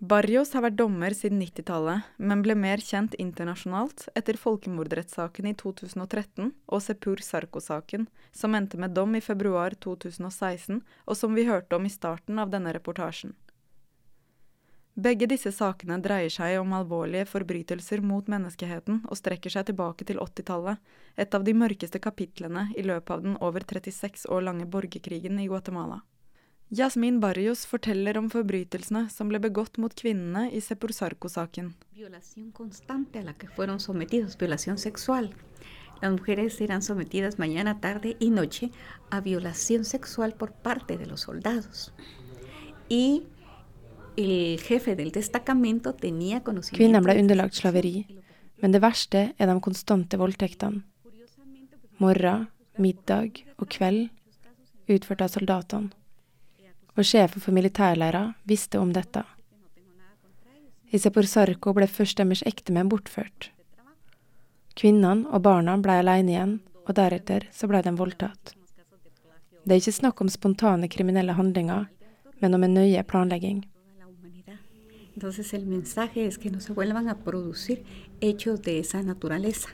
Barrios 0.00 0.50
har 0.52 0.64
vært 0.64 0.76
dommer 0.76 1.14
siden 1.14 1.38
90-tallet, 1.40 2.08
men 2.18 2.42
ble 2.42 2.56
mer 2.58 2.82
kjent 2.82 3.14
internasjonalt 3.20 4.08
etter 4.18 4.36
folkemordrettssaken 4.40 5.46
i 5.46 5.54
2013 5.54 6.50
og 6.50 6.82
Sepur 6.82 7.22
Sarko-saken, 7.22 8.08
som 8.32 8.56
endte 8.58 8.80
med 8.80 8.96
dom 8.96 9.14
i 9.14 9.22
februar 9.22 9.76
2016, 9.86 10.82
og 11.06 11.16
som 11.16 11.38
vi 11.38 11.46
hørte 11.46 11.78
om 11.78 11.86
i 11.86 11.92
starten 11.92 12.42
av 12.42 12.50
denne 12.50 12.74
reportasjen. 12.74 13.36
Begge 14.94 15.26
disse 15.30 15.50
sakene 15.50 15.96
dreier 16.02 16.30
seg 16.30 16.58
om 16.60 16.74
alvorlige 16.76 17.26
forbrytelser 17.26 18.02
mot 18.02 18.28
menneskeheten 18.30 19.00
og 19.08 19.18
strekker 19.18 19.50
seg 19.50 19.70
tilbake 19.70 20.06
til 20.06 20.20
80-tallet, 20.22 20.78
et 21.18 21.34
av 21.34 21.46
de 21.46 21.54
mørkeste 21.54 22.02
kapitlene 22.02 22.68
i 22.78 22.82
løpet 22.86 23.14
av 23.14 23.22
den 23.24 23.38
over 23.42 23.66
36 23.66 24.28
år 24.30 24.46
lange 24.50 24.66
borgerkrigen 24.70 25.40
i 25.42 25.48
Guatemala. 25.50 26.02
Yasmin 26.70 27.20
Barrios 27.20 27.66
forteller 27.66 28.16
om 28.18 28.30
forbrytelsene 28.32 29.08
som 29.12 29.28
ble 29.28 29.38
begått 29.38 29.76
mot 29.78 29.92
kvinnene 29.94 30.48
i 30.50 30.62
Sepursarco-saken. 30.64 31.74
Violación 31.94 32.50
constante 32.52 33.18
a 33.18 33.22
la 33.22 33.34
que 33.34 33.48
fueron 33.48 33.80
sometidos, 33.80 34.38
violación 34.38 34.78
sexual. 34.78 35.30
Las 36.00 36.12
mujeres 36.12 36.60
eran 36.60 36.82
sometidas 36.82 37.38
mañana, 37.38 37.80
tarde 37.80 38.16
y 38.18 38.30
noche 38.30 38.70
a 39.10 39.20
violación 39.20 39.84
sexual 39.84 40.34
por 40.34 40.52
parte 40.52 40.96
de 40.96 41.06
los 41.06 41.20
soldados. 41.20 41.92
Y 42.88 43.24
el 44.16 44.58
jefe 44.60 44.96
del 44.96 45.12
destacamento 45.12 45.94
tenía 45.94 46.42
conocimiento 46.42 46.84
Kvinner 46.84 47.02
ble 47.02 47.20
underlagt 47.20 47.54
slaveri, 47.54 48.06
men 48.62 48.72
det 48.72 48.80
verste 48.80 49.34
er 49.38 49.48
de 49.48 49.60
konstante 49.60 50.16
voldtektene. 50.16 50.82
Morgen, 51.98 52.48
middag 52.78 53.44
og 53.58 53.68
kveld 53.68 54.08
utført 54.88 55.22
av 55.22 55.30
soldatene. 55.30 55.92
Og 56.94 57.06
sjefen 57.06 57.42
for 57.42 57.54
militærleirer 57.56 58.34
visste 58.46 58.78
om 58.78 58.92
dette. 58.94 59.24
I 60.94 60.98
Seporsarco 61.02 61.72
ble 61.74 61.88
først 61.90 62.20
deres 62.20 62.44
ektemenn 62.46 62.90
bortført. 62.92 63.50
Kvinnene 64.78 65.26
og 65.34 65.42
barna 65.42 65.74
ble 65.82 65.98
alene 66.02 66.30
igjen, 66.30 66.54
og 66.86 66.94
deretter 66.94 67.48
så 67.54 67.66
ble 67.70 67.80
de 67.82 67.94
voldtatt. 67.98 68.54
Det 69.64 69.72
er 69.74 69.80
ikke 69.80 69.96
snakk 69.96 70.20
om 70.20 70.30
spontane 70.30 70.90
kriminelle 70.92 71.34
handlinger, 71.34 71.86
men 72.40 72.54
om 72.54 72.66
en 72.66 72.74
nøye 72.78 73.02
planlegging. 73.08 73.64
Entonces 75.14 75.54
el 75.54 75.64
mensaje 75.66 76.26
es 76.26 76.38
que 76.38 76.50
no 76.50 76.60
se 76.60 76.72
vuelvan 76.72 77.08
a 77.08 77.14
producir 77.14 77.84
hechos 78.20 78.60
de 78.62 78.80
esa 78.80 79.02
naturaleza 79.02 79.68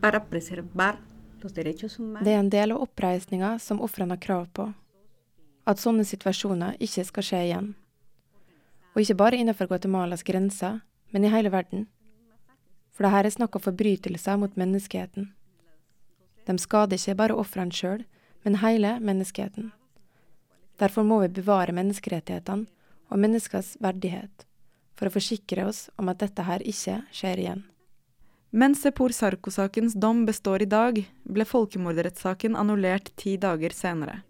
para 0.00 0.24
preservar 0.24 0.98
los 1.42 1.52
derechos 1.52 1.98
humanos. 1.98 2.24
Det 2.24 2.32
er 2.32 2.38
en 2.38 2.50
del 2.50 2.72
av 2.72 2.82
oppreisninga 2.82 3.58
som 3.58 3.80
ofrene 3.80 4.16
har 4.16 4.20
krav 4.20 4.46
på. 4.52 4.72
At 5.66 5.82
sånne 5.82 6.06
situasjoner 6.06 6.78
ikke 6.82 7.04
skal 7.08 7.26
skje 7.26 7.42
igjen. 7.48 7.72
Og 8.94 9.02
ikke 9.02 9.18
bare 9.18 9.40
innenfor 9.40 9.68
Guatemalas 9.70 10.22
grenser, 10.24 10.80
men 11.10 11.26
i 11.26 11.32
hele 11.32 11.50
verden. 11.52 11.86
For 12.94 13.04
det 13.04 13.12
her 13.12 13.26
er 13.26 13.34
snakk 13.34 13.58
om 13.58 13.64
forbrytelser 13.64 14.38
mot 14.40 14.54
menneskeheten. 14.56 15.32
De 16.46 16.54
skader 16.62 16.96
ikke 16.96 17.18
bare 17.18 17.36
ofrene 17.36 17.74
sjøl, 17.74 18.06
men 18.46 18.60
hele 18.62 18.96
menneskeheten. 19.02 19.72
Derfor 20.78 21.02
må 21.02 21.18
vi 21.24 21.32
bevare 21.40 21.74
menneskerettighetene 21.74 22.68
og 23.10 23.22
menneskers 23.22 23.74
verdighet, 23.82 24.46
for 24.96 25.08
å 25.08 25.14
forsikre 25.14 25.66
oss 25.66 25.88
om 25.98 26.10
at 26.12 26.20
dette 26.22 26.44
her 26.46 26.62
ikke 26.62 27.00
skjer 27.14 27.42
igjen. 27.42 27.64
Mens 28.56 28.80
Sepor 28.84 29.12
Sarko-sakens 29.12 29.96
dom 29.98 30.22
består 30.28 30.62
i 30.62 30.70
dag, 30.70 31.02
ble 31.26 31.44
folkemordrettssaken 31.44 32.56
annullert 32.56 33.10
ti 33.18 33.34
dager 33.40 33.74
senere. 33.74 34.22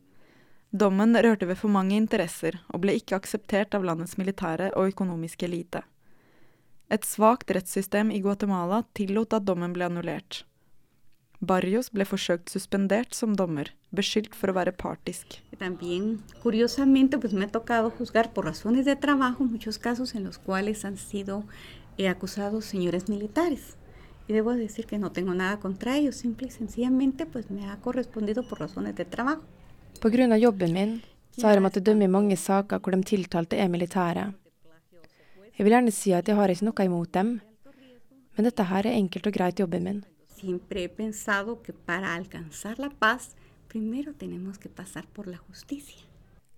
Dommen 0.76 1.16
rørte 1.16 1.46
ved 1.48 1.56
for 1.56 1.72
mange 1.72 1.94
interesser, 1.96 2.58
og 2.68 2.82
ble 2.82 2.96
ikke 2.98 3.16
akseptert 3.16 3.72
av 3.76 3.84
landets 3.86 4.18
militære 4.20 4.72
og 4.76 4.90
økonomiske 4.90 5.46
elite. 5.46 5.80
Et 6.92 7.06
svakt 7.06 7.52
rettssystem 7.54 8.10
i 8.12 8.18
Guatemala 8.20 8.82
tillot 8.98 9.32
at 9.38 9.46
dommen 9.46 9.72
ble 9.72 9.86
annullert. 9.86 10.42
Barrios 11.40 11.88
ble 11.94 12.04
forsøkt 12.08 12.52
suspendert 12.52 13.16
som 13.16 13.32
dommer, 13.38 13.70
beskyldt 13.96 14.36
for 14.36 14.52
å 14.52 14.56
være 14.58 14.74
partisk. 14.76 15.38
También, 15.56 16.20
curiosamente, 16.42 17.18
pues 17.18 17.32
me 17.32 17.46
ha 17.46 17.48
tocado 17.48 17.92
juzgar 17.98 18.34
por 18.34 18.44
razones 18.44 18.84
de 18.84 18.96
trabajo 18.96 19.44
muchos 19.44 19.78
casos 19.78 20.14
en 20.14 20.24
los 20.24 20.38
cuales 20.38 20.84
han 20.84 20.98
sido 20.98 21.44
eh, 21.96 22.14
militares. 23.08 23.76
Y 24.28 24.32
debo 24.32 24.52
decir 24.52 24.86
que 24.86 24.98
no 24.98 25.12
tengo 25.12 25.32
nada 25.32 25.58
contra 25.58 25.96
ellos, 25.96 26.16
simple 26.16 26.48
y 26.48 26.50
sencillamente 26.50 27.24
pues 27.24 27.50
me 27.50 27.66
ha 27.70 27.76
correspondido 27.76 28.46
por 28.46 28.60
razones. 28.60 28.94
Av 30.04 30.38
jobben 30.38 30.72
min 30.72 31.00
så 31.36 31.46
har 31.46 31.56
jeg 31.56 31.62
måttet 31.64 31.84
dømme 31.84 32.04
i 32.04 32.10
mange 32.10 32.36
saker 32.36 32.80
hvor 32.80 32.92
de 32.92 33.06
tiltalte 33.06 33.56
er 33.56 33.68
militære. 33.72 34.26
Jeg 35.56 35.64
vil 35.64 35.72
gjerne 35.72 35.94
si 35.94 36.12
at 36.12 36.28
jeg 36.28 36.36
har 36.36 36.52
ikke 36.52 36.66
noe 36.68 36.84
imot 36.84 37.12
dem, 37.16 37.40
men 38.36 38.44
dette 38.44 38.66
her 38.68 38.86
er 38.86 38.98
enkelt 38.98 39.26
og 39.26 39.34
greit 39.36 39.60
jobben 39.60 39.84
min. 39.88 40.04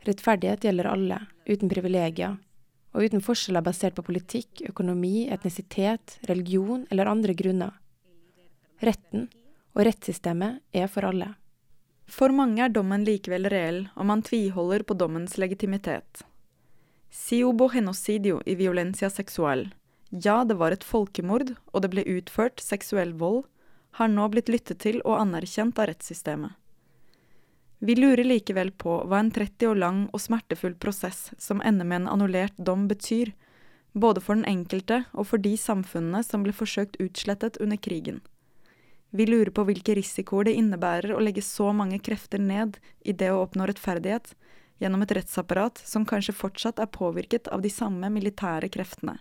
Rettferdighet 0.07 0.65
gjelder 0.67 0.91
alle, 0.91 1.19
uten 1.47 1.71
privilegier, 1.71 2.39
og 2.95 3.07
uten 3.07 3.23
forskjeller 3.23 3.63
basert 3.63 3.95
på 3.95 4.07
politikk, 4.07 4.65
økonomi, 4.71 5.29
etnisitet, 5.31 6.19
religion 6.27 6.87
eller 6.91 7.11
andre 7.11 7.39
grunner. 7.39 7.77
Retten 8.83 9.29
og 9.75 9.85
rettssystemet 9.87 10.59
er 10.75 10.91
for 10.91 11.07
alle. 11.07 11.37
For 12.09 12.33
mange 12.33 12.65
er 12.65 12.73
dommen 12.73 13.05
likevel 13.05 13.51
reell, 13.53 13.83
og 13.95 14.09
man 14.09 14.25
tviholder 14.25 14.83
på 14.89 14.97
dommens 14.97 15.37
legitimitet. 15.37 16.25
Si 17.13 17.43
hubo 17.45 17.69
genocidio 17.69 18.41
i 18.47 18.55
violencia 18.57 19.11
sexual. 19.11 19.69
Ja, 20.11 20.45
det 20.45 20.57
var 20.57 20.73
et 20.73 20.85
folkemord, 20.85 21.53
og 21.73 21.85
det 21.85 21.91
ble 21.93 22.07
utført 22.17 22.65
seksuell 22.65 23.13
vold, 23.21 23.45
har 24.01 24.09
nå 24.09 24.29
blitt 24.33 24.49
lyttet 24.49 24.81
til 24.85 25.03
og 25.05 25.19
anerkjent 25.21 25.79
av 25.79 25.91
rettssystemet. 25.91 26.57
Vi 27.79 27.95
lurer 27.95 28.25
likevel 28.25 28.73
på 28.73 28.97
hva 29.07 29.21
en 29.23 29.31
30 29.31 29.69
år 29.71 29.79
lang 29.79 30.01
og 30.11 30.23
smertefull 30.23 30.75
prosess 30.81 31.29
som 31.39 31.61
ender 31.63 31.87
med 31.87 32.03
en 32.03 32.11
annullert 32.17 32.57
dom 32.57 32.89
betyr, 32.91 33.35
både 33.93 34.23
for 34.25 34.35
den 34.35 34.49
enkelte 34.49 35.05
og 35.13 35.29
for 35.31 35.45
de 35.45 35.55
samfunnene 35.61 36.25
som 36.27 36.43
ble 36.43 36.57
forsøkt 36.57 36.99
utslettet 37.03 37.61
under 37.63 37.79
krigen. 37.79 38.21
Vi 39.11 39.27
lurer 39.27 39.51
på 39.55 39.65
hvilke 39.65 39.95
risikoer 39.97 40.49
det 40.49 40.59
innebærer 40.61 41.15
å 41.17 41.23
legge 41.23 41.43
så 41.45 41.71
mange 41.73 42.01
krefter 42.05 42.43
ned 42.43 42.77
i 43.01 43.15
det 43.17 43.31
å 43.33 43.41
oppnå 43.47 43.69
rettferdighet, 43.71 44.35
gjennom 44.79 45.03
et 45.03 45.15
rettsapparat 45.17 45.81
som 45.85 46.05
kanskje 46.07 46.37
fortsatt 46.37 46.79
er 46.79 46.91
påvirket 46.93 47.49
av 47.49 47.65
de 47.65 47.71
samme 47.73 48.11
militære 48.15 48.69
kreftene. 48.71 49.17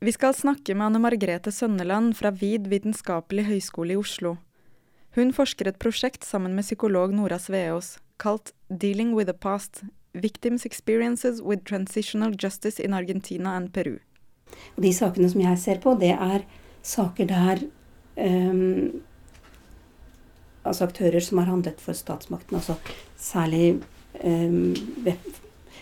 Vi 0.00 0.12
skal 0.12 0.36
snakke 0.36 0.76
med 0.76 0.90
Anne 0.90 1.00
Margrethe 1.02 1.52
Sønneland 1.52 2.14
fra 2.16 2.30
VID 2.30 2.68
vitenskapelig 2.70 3.46
høgskole 3.48 3.96
i 3.96 4.00
Oslo. 4.00 4.36
Hun 5.16 5.32
forsker 5.32 5.70
et 5.70 5.80
prosjekt 5.80 6.24
sammen 6.24 6.54
med 6.54 6.66
psykolog 6.68 7.14
Nora 7.16 7.38
Sveås 7.40 7.96
kalt 8.20 8.52
Dealing 8.68 9.14
with 9.16 9.26
the 9.30 9.36
Past– 9.36 9.82
Victims 10.16 10.64
Experiences 10.64 11.42
with 11.42 11.64
Transitional 11.64 12.32
Justice 12.32 12.80
in 12.80 12.94
Argentina 12.94 13.50
and 13.50 13.72
Peru. 13.72 13.98
De 14.76 14.92
sakene 14.92 15.28
som 15.28 15.42
jeg 15.42 15.58
ser 15.58 15.80
på, 15.82 15.92
det 16.00 16.14
er 16.14 16.46
saker 16.86 17.28
der 17.28 17.60
um, 18.16 19.02
altså 20.66 20.88
aktører 20.88 21.22
som 21.24 21.40
har 21.40 21.50
handlet 21.50 21.82
for 21.82 21.96
statsmakten, 21.96 22.58
altså 22.58 22.76
særlig 23.20 23.78
um, 24.22 24.74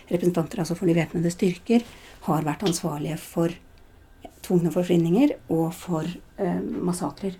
representanter 0.09 0.61
altså 0.61 0.77
for 0.77 0.89
de 0.89 0.97
væpnede 0.97 1.31
styrker, 1.33 1.85
har 2.25 2.45
vært 2.45 2.65
ansvarlige 2.65 3.17
for 3.21 3.53
tvungne 4.45 4.71
forsvinninger 4.73 5.29
og 5.53 5.73
for 5.73 6.03
eh, 6.05 6.61
massakrer. 6.61 7.33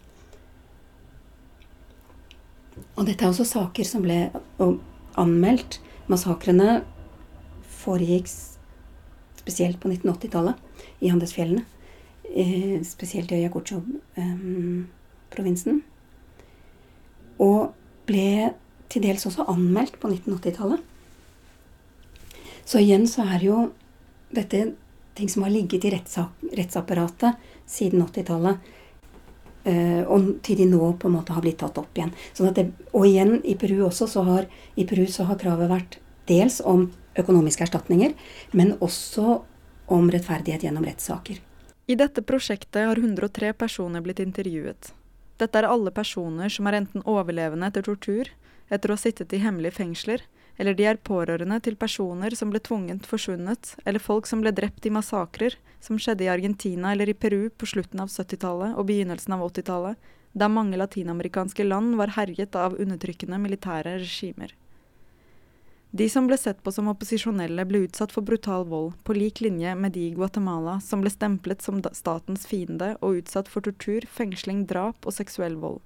Og 2.95 3.05
dette 3.07 3.23
er 3.23 3.29
også 3.29 3.45
saker 3.47 3.83
som 3.87 4.01
ble 4.05 4.31
anmeldt. 5.19 5.81
Massakrene 6.11 6.83
foregikk 7.81 8.27
spesielt 9.39 9.79
på 9.81 9.87
1980-tallet 9.91 10.55
i 11.05 11.07
Andesfjellene. 11.13 11.63
Eh, 12.35 12.75
spesielt 12.87 13.31
i 13.31 13.35
Ayacucho-provinsen. 13.39 15.75
Eh, 17.35 17.45
og 17.45 17.73
ble 18.05 18.53
til 18.89 19.01
dels 19.01 19.25
også 19.25 19.47
anmeldt 19.49 19.99
på 19.99 20.09
1980-tallet. 20.11 20.79
Så 22.65 22.81
igjen 22.81 23.05
så 23.09 23.25
er 23.25 23.43
jo 23.43 23.57
dette 24.33 24.75
ting 25.15 25.29
som 25.29 25.45
har 25.45 25.53
ligget 25.53 25.85
i 25.85 25.91
rettsapparatet 25.93 27.37
siden 27.69 28.03
80-tallet. 28.05 28.71
Uh, 29.65 30.05
og 30.13 30.27
til 30.45 30.59
de 30.59 30.67
nå 30.69 30.91
på 31.01 31.09
en 31.09 31.15
måte 31.15 31.33
har 31.33 31.41
blitt 31.41 31.57
tatt 31.57 31.79
opp 31.81 31.97
igjen. 31.97 32.11
Sånn 32.37 32.51
det, 32.53 32.67
og 32.93 33.07
igjen 33.07 33.39
i 33.41 33.55
Peru 33.57 33.79
også, 33.87 34.05
så 34.05 34.21
har, 34.27 34.45
i 34.77 34.85
Peru 34.85 35.07
så 35.09 35.25
har 35.25 35.39
kravet 35.41 35.71
vært 35.71 35.97
dels 36.29 36.59
om 36.61 36.91
økonomiske 37.17 37.65
erstatninger, 37.65 38.13
men 38.53 38.75
også 38.77 39.39
om 39.89 40.11
rettferdighet 40.13 40.67
gjennom 40.67 40.85
rettssaker. 40.85 41.41
I 41.89 41.97
dette 41.97 42.21
prosjektet 42.21 42.85
har 42.85 43.01
103 43.01 43.55
personer 43.57 44.05
blitt 44.05 44.21
intervjuet. 44.21 44.91
Dette 45.41 45.59
er 45.59 45.67
alle 45.67 45.91
personer 45.91 46.51
som 46.51 46.67
er 46.69 46.79
enten 46.79 47.03
overlevende 47.03 47.67
etter 47.67 47.83
tortur, 47.85 48.31
etter 48.71 48.91
å 48.91 48.95
ha 48.95 49.01
sittet 49.01 49.33
i 49.35 49.41
hemmelige 49.43 49.77
fengsler, 49.77 50.23
eller 50.57 50.75
de 50.77 50.87
er 50.87 51.01
pårørende 51.03 51.57
til 51.63 51.75
personer 51.75 52.35
som 52.39 52.51
ble 52.53 52.61
tvungent 52.63 53.07
forsvunnet, 53.09 53.75
eller 53.83 53.99
folk 53.99 54.29
som 54.29 54.43
ble 54.43 54.53
drept 54.55 54.87
i 54.87 54.93
massakrer, 54.95 55.57
som 55.83 55.99
skjedde 55.99 56.25
i 56.25 56.31
Argentina 56.31 56.93
eller 56.93 57.11
i 57.11 57.17
Peru 57.17 57.49
på 57.51 57.67
slutten 57.67 57.99
av 58.01 58.11
70-tallet 58.13 58.77
og 58.79 58.87
begynnelsen 58.87 59.35
av 59.35 59.43
80-tallet, 59.49 60.13
da 60.35 60.47
mange 60.51 60.79
latinamerikanske 60.79 61.63
land 61.67 61.95
var 61.99 62.15
herjet 62.15 62.55
av 62.59 62.75
undertrykkende 62.79 63.39
militære 63.39 63.99
regimer. 64.01 64.55
De 65.95 66.09
som 66.09 66.25
ble 66.27 66.35
sett 66.35 66.57
på 66.63 66.73
som 66.75 66.89
opposisjonelle, 66.91 67.63
ble 67.69 67.85
utsatt 67.85 68.11
for 68.11 68.25
brutal 68.27 68.65
vold, 68.67 68.97
på 69.07 69.13
lik 69.15 69.39
linje 69.39 69.71
med 69.79 69.93
de 69.95 70.09
i 70.09 70.15
Guatemala 70.15 70.73
som 70.83 70.99
ble 70.99 71.11
stemplet 71.13 71.61
som 71.63 71.77
statens 71.95 72.43
fiende 72.49 72.97
og 72.99 73.21
utsatt 73.21 73.47
for 73.47 73.63
tortur, 73.63 74.03
fengsling, 74.11 74.65
drap 74.67 75.07
og 75.07 75.15
seksuell 75.15 75.55
vold. 75.61 75.77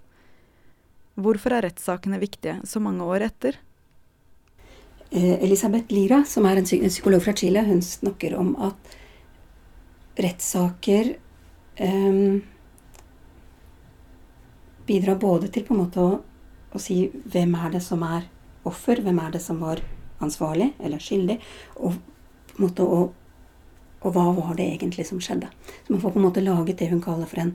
Hvorfor 1.13 1.53
er 1.53 1.67
rettssakene 1.67 2.17
viktige 2.17 2.55
så 2.65 2.81
mange 2.81 3.05
år 3.05 3.27
etter? 3.27 3.59
Eh, 5.11 5.35
Elisabeth 5.45 5.93
Lira, 5.93 6.23
som 6.25 6.47
er 6.49 6.57
en 6.57 6.65
psykolog 6.65 7.21
fra 7.27 7.35
Chile, 7.37 7.61
hun 7.69 7.85
snakker 7.85 8.33
om 8.39 8.55
at 8.65 8.97
rettssaker 10.17 11.13
um, 11.77 12.41
bidrar 14.89 15.21
både 15.21 15.53
til 15.53 15.69
på 15.69 15.77
en 15.77 15.83
måte 15.83 16.01
å, 16.01 16.17
å 16.73 16.81
si 16.81 17.03
hvem 17.29 17.53
er 17.61 17.77
det 17.77 17.85
som 17.85 18.01
er 18.09 18.25
offer, 18.65 19.05
hvem 19.05 19.21
er 19.21 19.37
det 19.37 19.45
som 19.45 19.61
var 19.61 19.85
ansvarlig 20.23 20.71
eller 20.79 21.01
skyldig, 21.03 21.39
og, 21.79 21.97
måte, 22.59 22.83
og, 22.85 23.13
og 24.01 24.15
hva 24.15 24.27
var 24.37 24.53
det 24.57 24.67
egentlig 24.73 25.07
som 25.07 25.21
skjedde. 25.23 25.49
Så 25.85 25.93
man 25.93 26.01
får 26.03 26.15
på 26.15 26.21
en 26.21 26.27
måte 26.27 26.45
laget 26.45 26.79
det 26.79 26.89
hun 26.91 27.03
kaller 27.03 27.29
for 27.29 27.43
en 27.43 27.53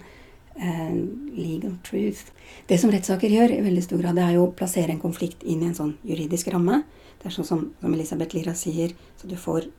uh, 0.60 0.96
legal 1.36 1.76
truth. 1.86 2.32
Det 2.68 2.80
som 2.80 2.92
rettssaker 2.94 3.32
gjør, 3.32 3.54
i 3.54 3.64
veldig 3.64 3.84
stor 3.84 4.02
grad, 4.02 4.18
det 4.18 4.26
er 4.26 4.36
jo 4.38 4.48
å 4.48 4.54
plassere 4.56 4.94
en 4.94 5.02
konflikt 5.02 5.44
inn 5.44 5.62
i 5.62 5.70
en 5.70 5.78
sånn 5.78 5.96
juridisk 6.06 6.52
ramme. 6.54 6.82
Det 7.20 7.30
er 7.30 7.36
sånn 7.36 7.48
som, 7.48 7.68
som 7.80 7.94
Elisabeth 7.94 8.36
Lira 8.36 8.56
sier, 8.58 8.96
så 9.20 9.30
du 9.30 9.36
får 9.40 9.70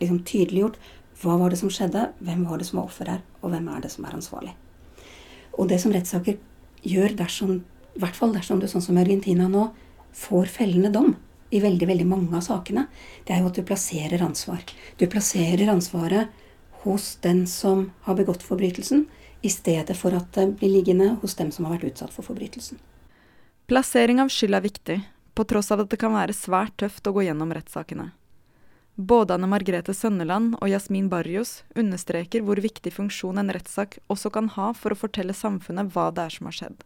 liksom 0.00 0.22
tydeliggjort 0.26 0.80
hva 1.20 1.36
var 1.36 1.52
det 1.52 1.58
som 1.60 1.70
skjedde, 1.72 2.06
hvem 2.24 2.46
var 2.48 2.60
det 2.60 2.66
som 2.70 2.80
var 2.80 2.88
offer 2.88 3.10
her, 3.12 3.24
og 3.42 3.52
hvem 3.52 3.66
er 3.68 3.82
det 3.84 3.90
som 3.92 4.06
er 4.08 4.16
ansvarlig. 4.16 4.54
Og 5.58 5.68
det 5.68 5.80
som 5.82 5.92
rettssaker 5.92 6.38
gjør, 6.86 7.12
dersom, 7.18 7.58
i 7.96 8.00
hvert 8.00 8.16
fall 8.16 8.32
dersom 8.32 8.62
du 8.62 8.68
sånn 8.70 8.84
som 8.84 9.00
Argentina 9.00 9.48
nå 9.50 9.66
får 10.16 10.48
fellende 10.54 10.92
dom, 10.94 11.12
i 11.50 11.60
veldig 11.60 11.86
veldig 11.90 12.06
mange 12.06 12.36
av 12.38 12.44
sakene, 12.46 12.86
det 13.26 13.34
er 13.34 13.42
jo 13.42 13.50
at 13.50 13.58
du 13.58 13.64
plasserer 13.66 14.22
ansvar. 14.22 14.62
Du 14.98 15.06
plasserer 15.10 15.70
ansvaret 15.72 16.30
hos 16.84 17.16
den 17.24 17.46
som 17.50 17.90
har 18.06 18.16
begått 18.18 18.44
forbrytelsen, 18.46 19.06
i 19.42 19.50
stedet 19.50 19.96
for 19.96 20.14
at 20.16 20.28
det 20.36 20.46
blir 20.60 20.72
liggende 20.74 21.14
hos 21.22 21.34
dem 21.38 21.50
som 21.52 21.66
har 21.66 21.78
vært 21.78 21.92
utsatt 21.94 22.12
for 22.12 22.26
forbrytelsen. 22.26 22.78
Plassering 23.70 24.20
av 24.20 24.32
skyld 24.32 24.56
er 24.58 24.64
viktig, 24.64 24.96
på 25.34 25.46
tross 25.48 25.70
av 25.72 25.84
at 25.84 25.92
det 25.92 26.00
kan 26.00 26.12
være 26.12 26.36
svært 26.36 26.76
tøft 26.80 27.06
å 27.06 27.14
gå 27.16 27.24
gjennom 27.24 27.52
rettssakene. 27.54 28.10
Både 29.00 29.36
Anne 29.36 29.48
Margrethe 29.48 29.94
Sønneland 29.96 30.58
og 30.58 30.68
Jasmin 30.68 31.08
Barrios 31.08 31.62
understreker 31.78 32.42
hvor 32.44 32.60
viktig 32.60 32.92
funksjon 32.92 33.40
en 33.40 33.52
rettssak 33.54 33.96
også 34.12 34.32
kan 34.34 34.50
ha 34.58 34.72
for 34.76 34.92
å 34.92 34.98
fortelle 34.98 35.36
samfunnet 35.36 35.94
hva 35.94 36.10
det 36.12 36.26
er 36.26 36.36
som 36.36 36.50
har 36.50 36.58
skjedd. 36.58 36.82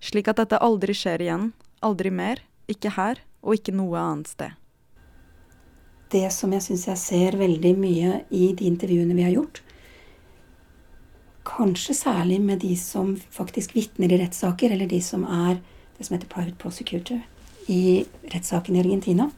Slik 0.00 0.30
at 0.30 0.38
dette 0.38 0.60
aldri 0.62 0.94
skjer 0.94 1.24
igjen, 1.24 1.50
aldri 1.82 2.12
mer, 2.14 2.44
ikke 2.70 2.94
her 2.94 3.24
og 3.40 3.56
ikke 3.56 3.74
noe 3.76 3.98
annet 4.00 4.30
sted. 4.30 4.56
Det 6.10 6.26
som 6.34 6.52
jeg 6.52 6.64
syns 6.64 6.86
jeg 6.88 7.00
ser 7.00 7.38
veldig 7.38 7.74
mye 7.78 8.22
i 8.34 8.50
de 8.58 8.66
intervjuene 8.66 9.14
vi 9.14 9.26
har 9.26 9.36
gjort, 9.36 9.60
kanskje 11.46 11.94
særlig 11.96 12.40
med 12.42 12.60
de 12.62 12.74
som 12.76 13.14
faktisk 13.32 13.74
vitner 13.74 14.12
i 14.12 14.18
rettssaker, 14.20 14.72
eller 14.74 14.90
de 14.90 15.00
som 15.02 15.24
er 15.24 15.60
det 15.96 16.06
som 16.06 16.16
heter 16.16 16.30
private 16.32 16.58
prosecutor 16.58 17.20
i 17.70 18.04
rettssaken 18.32 18.76
i 18.76 18.82
Argentina, 18.82 19.30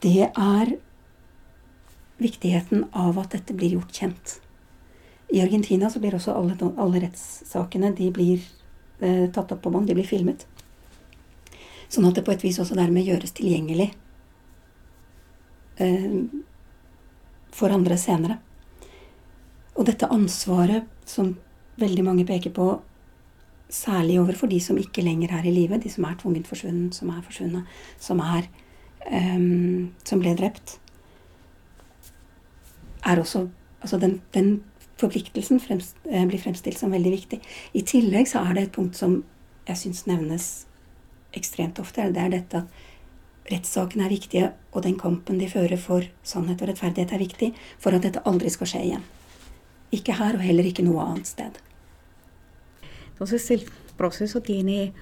det 0.00 0.28
er 0.30 0.76
viktigheten 2.22 2.86
av 2.96 3.18
at 3.20 3.36
dette 3.36 3.56
blir 3.56 3.76
gjort 3.76 3.92
kjent. 3.92 4.36
I 5.32 5.42
Argentina 5.42 5.90
så 5.90 6.00
blir 6.00 6.14
også 6.16 6.34
alle, 6.36 6.56
alle 6.78 7.02
rettssakene 7.02 7.90
de 7.96 8.10
blir 8.14 8.44
eh, 9.00 9.26
tatt 9.34 9.52
opp 9.52 9.64
på 9.64 9.72
bånd, 9.74 9.88
de 9.88 9.96
blir 9.98 10.06
filmet. 10.06 10.46
Sånn 11.88 12.08
at 12.08 12.18
det 12.18 12.24
på 12.26 12.34
et 12.34 12.42
vis 12.44 12.58
også 12.62 12.76
dermed 12.78 13.06
gjøres 13.06 13.34
tilgjengelig 13.36 13.90
eh, 15.82 16.20
for 17.54 17.72
andre 17.74 17.98
senere. 18.00 18.38
Og 19.76 19.86
dette 19.88 20.08
ansvaret 20.12 20.88
som 21.08 21.34
veldig 21.80 22.04
mange 22.04 22.26
peker 22.28 22.52
på, 22.56 22.68
særlig 23.68 24.20
overfor 24.20 24.48
de 24.50 24.60
som 24.62 24.78
ikke 24.78 25.04
lenger 25.04 25.34
er 25.36 25.46
i 25.48 25.52
live, 25.52 25.78
de 25.82 25.90
som 25.92 26.06
er 26.08 26.16
tvungent 26.20 26.48
forsvunnet, 26.48 26.94
som 26.94 27.10
er 27.12 27.22
forsvunnet, 27.26 27.76
som, 28.00 28.22
er, 28.22 28.46
um, 29.10 29.92
som 30.06 30.22
ble 30.22 30.36
drept, 30.38 30.78
er 33.06 33.22
også 33.22 33.48
Altså 33.86 33.98
den, 34.02 34.22
den 34.34 34.64
forpliktelsen 34.98 35.60
fremst, 35.60 35.96
eh, 36.10 36.24
blir 36.26 36.40
fremstilt 36.42 36.78
som 36.78 36.90
veldig 36.90 37.10
viktig. 37.12 37.40
I 37.76 37.82
tillegg 37.86 38.26
så 38.26 38.40
er 38.40 38.54
det 38.56 38.62
et 38.62 38.72
punkt 38.72 38.96
som 38.96 39.20
jeg 39.68 39.78
syns 39.78 40.06
nevnes 40.08 40.65
ekstremt 41.36 41.78
ofte. 41.82 42.08
Det 42.12 42.22
er 42.22 42.32
dette 42.32 42.62
at 42.64 43.50
rettssakene 43.50 44.06
er 44.06 44.12
viktige, 44.12 44.48
og 44.72 44.82
den 44.86 44.96
kampen 44.98 45.38
de 45.38 45.48
fører 45.50 45.78
for 45.78 46.06
sannhet 46.26 46.62
og 46.62 46.72
rettferdighet, 46.72 47.12
er 47.12 47.22
viktig 47.22 47.52
for 47.78 47.94
at 47.94 48.02
dette 48.02 48.24
aldri 48.26 48.50
skal 48.50 48.70
skje 48.72 48.82
igjen. 48.88 49.04
Ikke 49.94 50.16
her, 50.18 50.34
og 50.34 50.42
heller 50.42 50.66
ikke 50.66 50.84
noe 50.86 51.04
annet 51.04 51.30
sted. 51.30 51.60
Entonces 53.12 53.50
el 53.50 53.64
proceso 53.96 54.42
tiene 54.42 54.92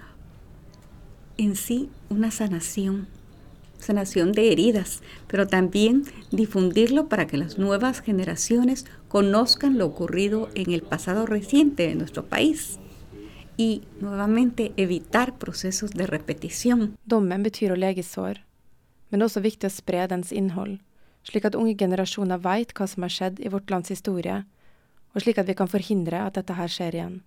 en 1.37 1.57
sí 1.57 1.89
una 2.11 2.31
sanación, 2.31 3.09
sanación 3.81 4.33
de 4.33 4.53
heridas, 4.53 5.03
pero 5.27 5.49
también 5.49 6.05
difundirlo 6.31 7.09
para 7.09 7.27
que 7.27 7.39
las 7.39 7.59
nuevas 7.59 8.01
generaciones 8.01 8.87
conozcan 9.09 9.79
lo 9.79 9.87
ocurrido 9.87 10.49
en 10.55 10.71
el 10.71 10.83
pasado 10.83 11.27
reciente 11.27 11.89
de 11.89 11.95
nuestro 11.97 12.25
país. 12.27 12.79
Y 13.57 13.83
nuevamente 14.01 14.73
evitar 14.77 15.39
procesos 15.39 15.93
de 15.93 16.07
repetición. 16.07 16.97
Dommen 17.05 17.43
betyr 17.43 17.73
å 17.73 17.79
lege 17.79 18.03
sår, 18.03 18.41
men 19.09 19.21
det 19.21 19.23
er 19.23 19.31
også 19.31 19.45
viktig 19.45 19.69
å 19.71 19.75
spre 19.75 20.07
dens 20.11 20.33
innhold, 20.35 20.81
slik 21.23 21.47
at 21.47 21.55
unge 21.55 21.77
generasjoner 21.79 22.43
veit 22.43 22.75
hva 22.75 22.89
som 22.91 23.07
har 23.07 23.15
skjedd 23.15 23.39
i 23.39 23.53
vårt 23.53 23.71
lands 23.71 23.95
historie, 23.95 24.43
og 25.15 25.23
slik 25.23 25.39
at 25.39 25.47
vi 25.47 25.55
kan 25.55 25.71
forhindre 25.71 26.25
at 26.27 26.35
dette 26.41 26.57
her 26.59 26.71
skjer 26.71 26.99
igjen. 26.99 27.21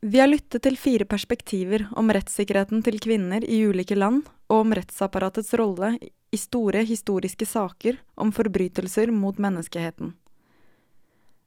Vi 0.00 0.18
har 0.18 0.30
lyttet 0.30 0.64
til 0.64 0.78
fire 0.80 1.04
perspektiver 1.04 1.84
om 2.00 2.10
rettssikkerheten 2.10 2.82
til 2.82 2.96
kvinner 3.04 3.44
i 3.44 3.60
ulike 3.68 3.98
land, 3.98 4.24
og 4.48 4.64
om 4.64 4.72
rettsapparatets 4.74 5.52
rolle 5.60 5.92
i 6.32 6.38
store 6.40 6.82
historiske 6.88 7.46
saker 7.46 8.00
om 8.16 8.32
forbrytelser 8.32 9.12
mot 9.12 9.38
menneskeheten. 9.38 10.14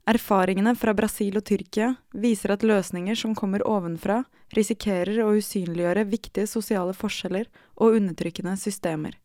Erfaringene 0.04 0.74
fra 0.76 0.92
Brasil 0.92 1.38
og 1.40 1.46
Tyrkia 1.48 1.94
viser 2.12 2.52
at 2.58 2.64
løsninger 2.68 3.16
som 3.16 3.32
kommer 3.40 3.64
ovenfra, 3.64 4.26
risikerer 4.52 5.22
å 5.24 5.32
usynliggjøre 5.38 6.04
viktige 6.12 6.50
sosiale 6.52 6.92
forskjeller 6.98 7.48
og 7.80 7.96
undertrykkende 8.02 8.58
systemer. 8.60 9.16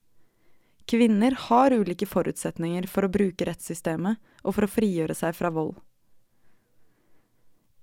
Kvinner 0.88 1.34
har 1.48 1.74
ulike 1.74 2.06
forutsetninger 2.06 2.86
for 2.86 3.04
å 3.04 3.10
bruke 3.12 3.44
rettssystemet 3.44 4.22
og 4.44 4.54
for 4.54 4.64
å 4.64 4.70
frigjøre 4.70 5.18
seg 5.18 5.34
fra 5.36 5.50
vold. 5.52 5.74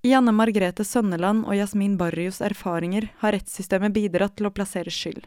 I 0.05 0.13
Anne 0.15 0.31
Margrethe 0.37 0.85
Sønneland 0.87 1.43
og 1.49 1.57
Jasmin 1.57 1.97
Barrios 1.99 2.39
erfaringer 2.41 3.09
har 3.19 3.35
rettssystemet 3.35 3.93
bidratt 3.93 4.37
til 4.39 4.47
å 4.47 4.53
plassere 4.55 4.93
skyld. 4.93 5.25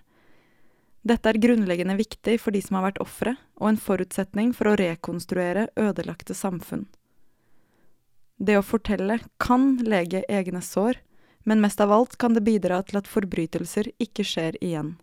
Dette 1.04 1.30
er 1.30 1.40
grunnleggende 1.42 1.98
viktig 1.98 2.38
for 2.40 2.54
de 2.54 2.62
som 2.64 2.78
har 2.78 2.88
vært 2.88 3.02
ofre, 3.02 3.36
og 3.60 3.72
en 3.72 3.80
forutsetning 3.80 4.54
for 4.56 4.70
å 4.70 4.78
rekonstruere 4.78 5.68
ødelagte 5.78 6.34
samfunn. 6.34 6.86
Det 8.38 8.54
å 8.54 8.62
fortelle 8.62 9.18
kan 9.42 9.76
lege 9.82 10.22
egne 10.30 10.62
sår, 10.62 11.00
men 11.42 11.60
mest 11.60 11.80
av 11.80 11.92
alt 11.92 12.16
kan 12.16 12.34
det 12.36 12.44
bidra 12.46 12.80
til 12.86 13.00
at 13.00 13.10
forbrytelser 13.10 13.90
ikke 13.98 14.24
skjer 14.26 14.58
igjen. 14.62 14.94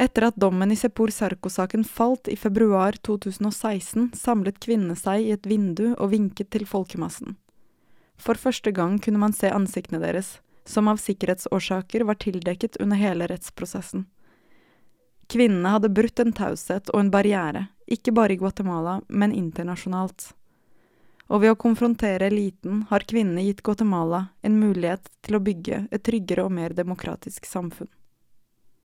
Etter 0.00 0.30
at 0.30 0.38
dommen 0.40 0.72
i 0.72 0.78
Sepur 0.80 1.12
Sarko-saken 1.12 1.84
falt 1.84 2.30
i 2.32 2.36
februar 2.36 2.96
2016, 3.04 4.14
samlet 4.16 4.56
kvinnene 4.64 4.96
seg 4.96 5.26
i 5.26 5.34
et 5.34 5.46
vindu 5.46 5.90
og 5.92 6.14
vinket 6.14 6.50
til 6.56 6.64
folkemassen. 6.66 7.36
For 8.16 8.40
første 8.40 8.72
gang 8.72 8.96
kunne 8.98 9.20
man 9.20 9.36
se 9.36 9.52
ansiktene 9.52 10.00
deres, 10.00 10.38
som 10.64 10.88
av 10.88 10.98
sikkerhetsårsaker 11.04 12.06
var 12.08 12.18
tildekket 12.20 12.80
under 12.80 12.96
hele 12.96 13.28
rettsprosessen. 13.28 14.08
Kvinnene 15.30 15.76
hadde 15.76 15.92
brutt 15.94 16.18
en 16.18 16.34
taushet 16.34 16.90
og 16.90 17.04
en 17.04 17.12
barriere, 17.12 17.68
ikke 17.86 18.16
bare 18.16 18.34
i 18.34 18.40
Guatemala, 18.40 18.98
men 19.08 19.36
internasjonalt 19.36 20.32
og 21.30 21.44
ved 21.44 21.54
å 21.54 21.58
konfrontere 21.62 22.26
eliten 22.26 22.84
har 22.90 23.06
kvinnene 23.06 23.46
gitt 23.46 23.62
Guatemala 23.62 24.24
en 24.42 24.58
mulighet 24.58 25.06
til 25.22 25.38
å 25.38 25.42
bygge 25.46 25.84
et 25.90 26.04
tryggere 26.06 26.44
og 26.46 26.54
mer 26.56 26.74
demokratisk 26.74 27.46
samfunn. 27.46 27.90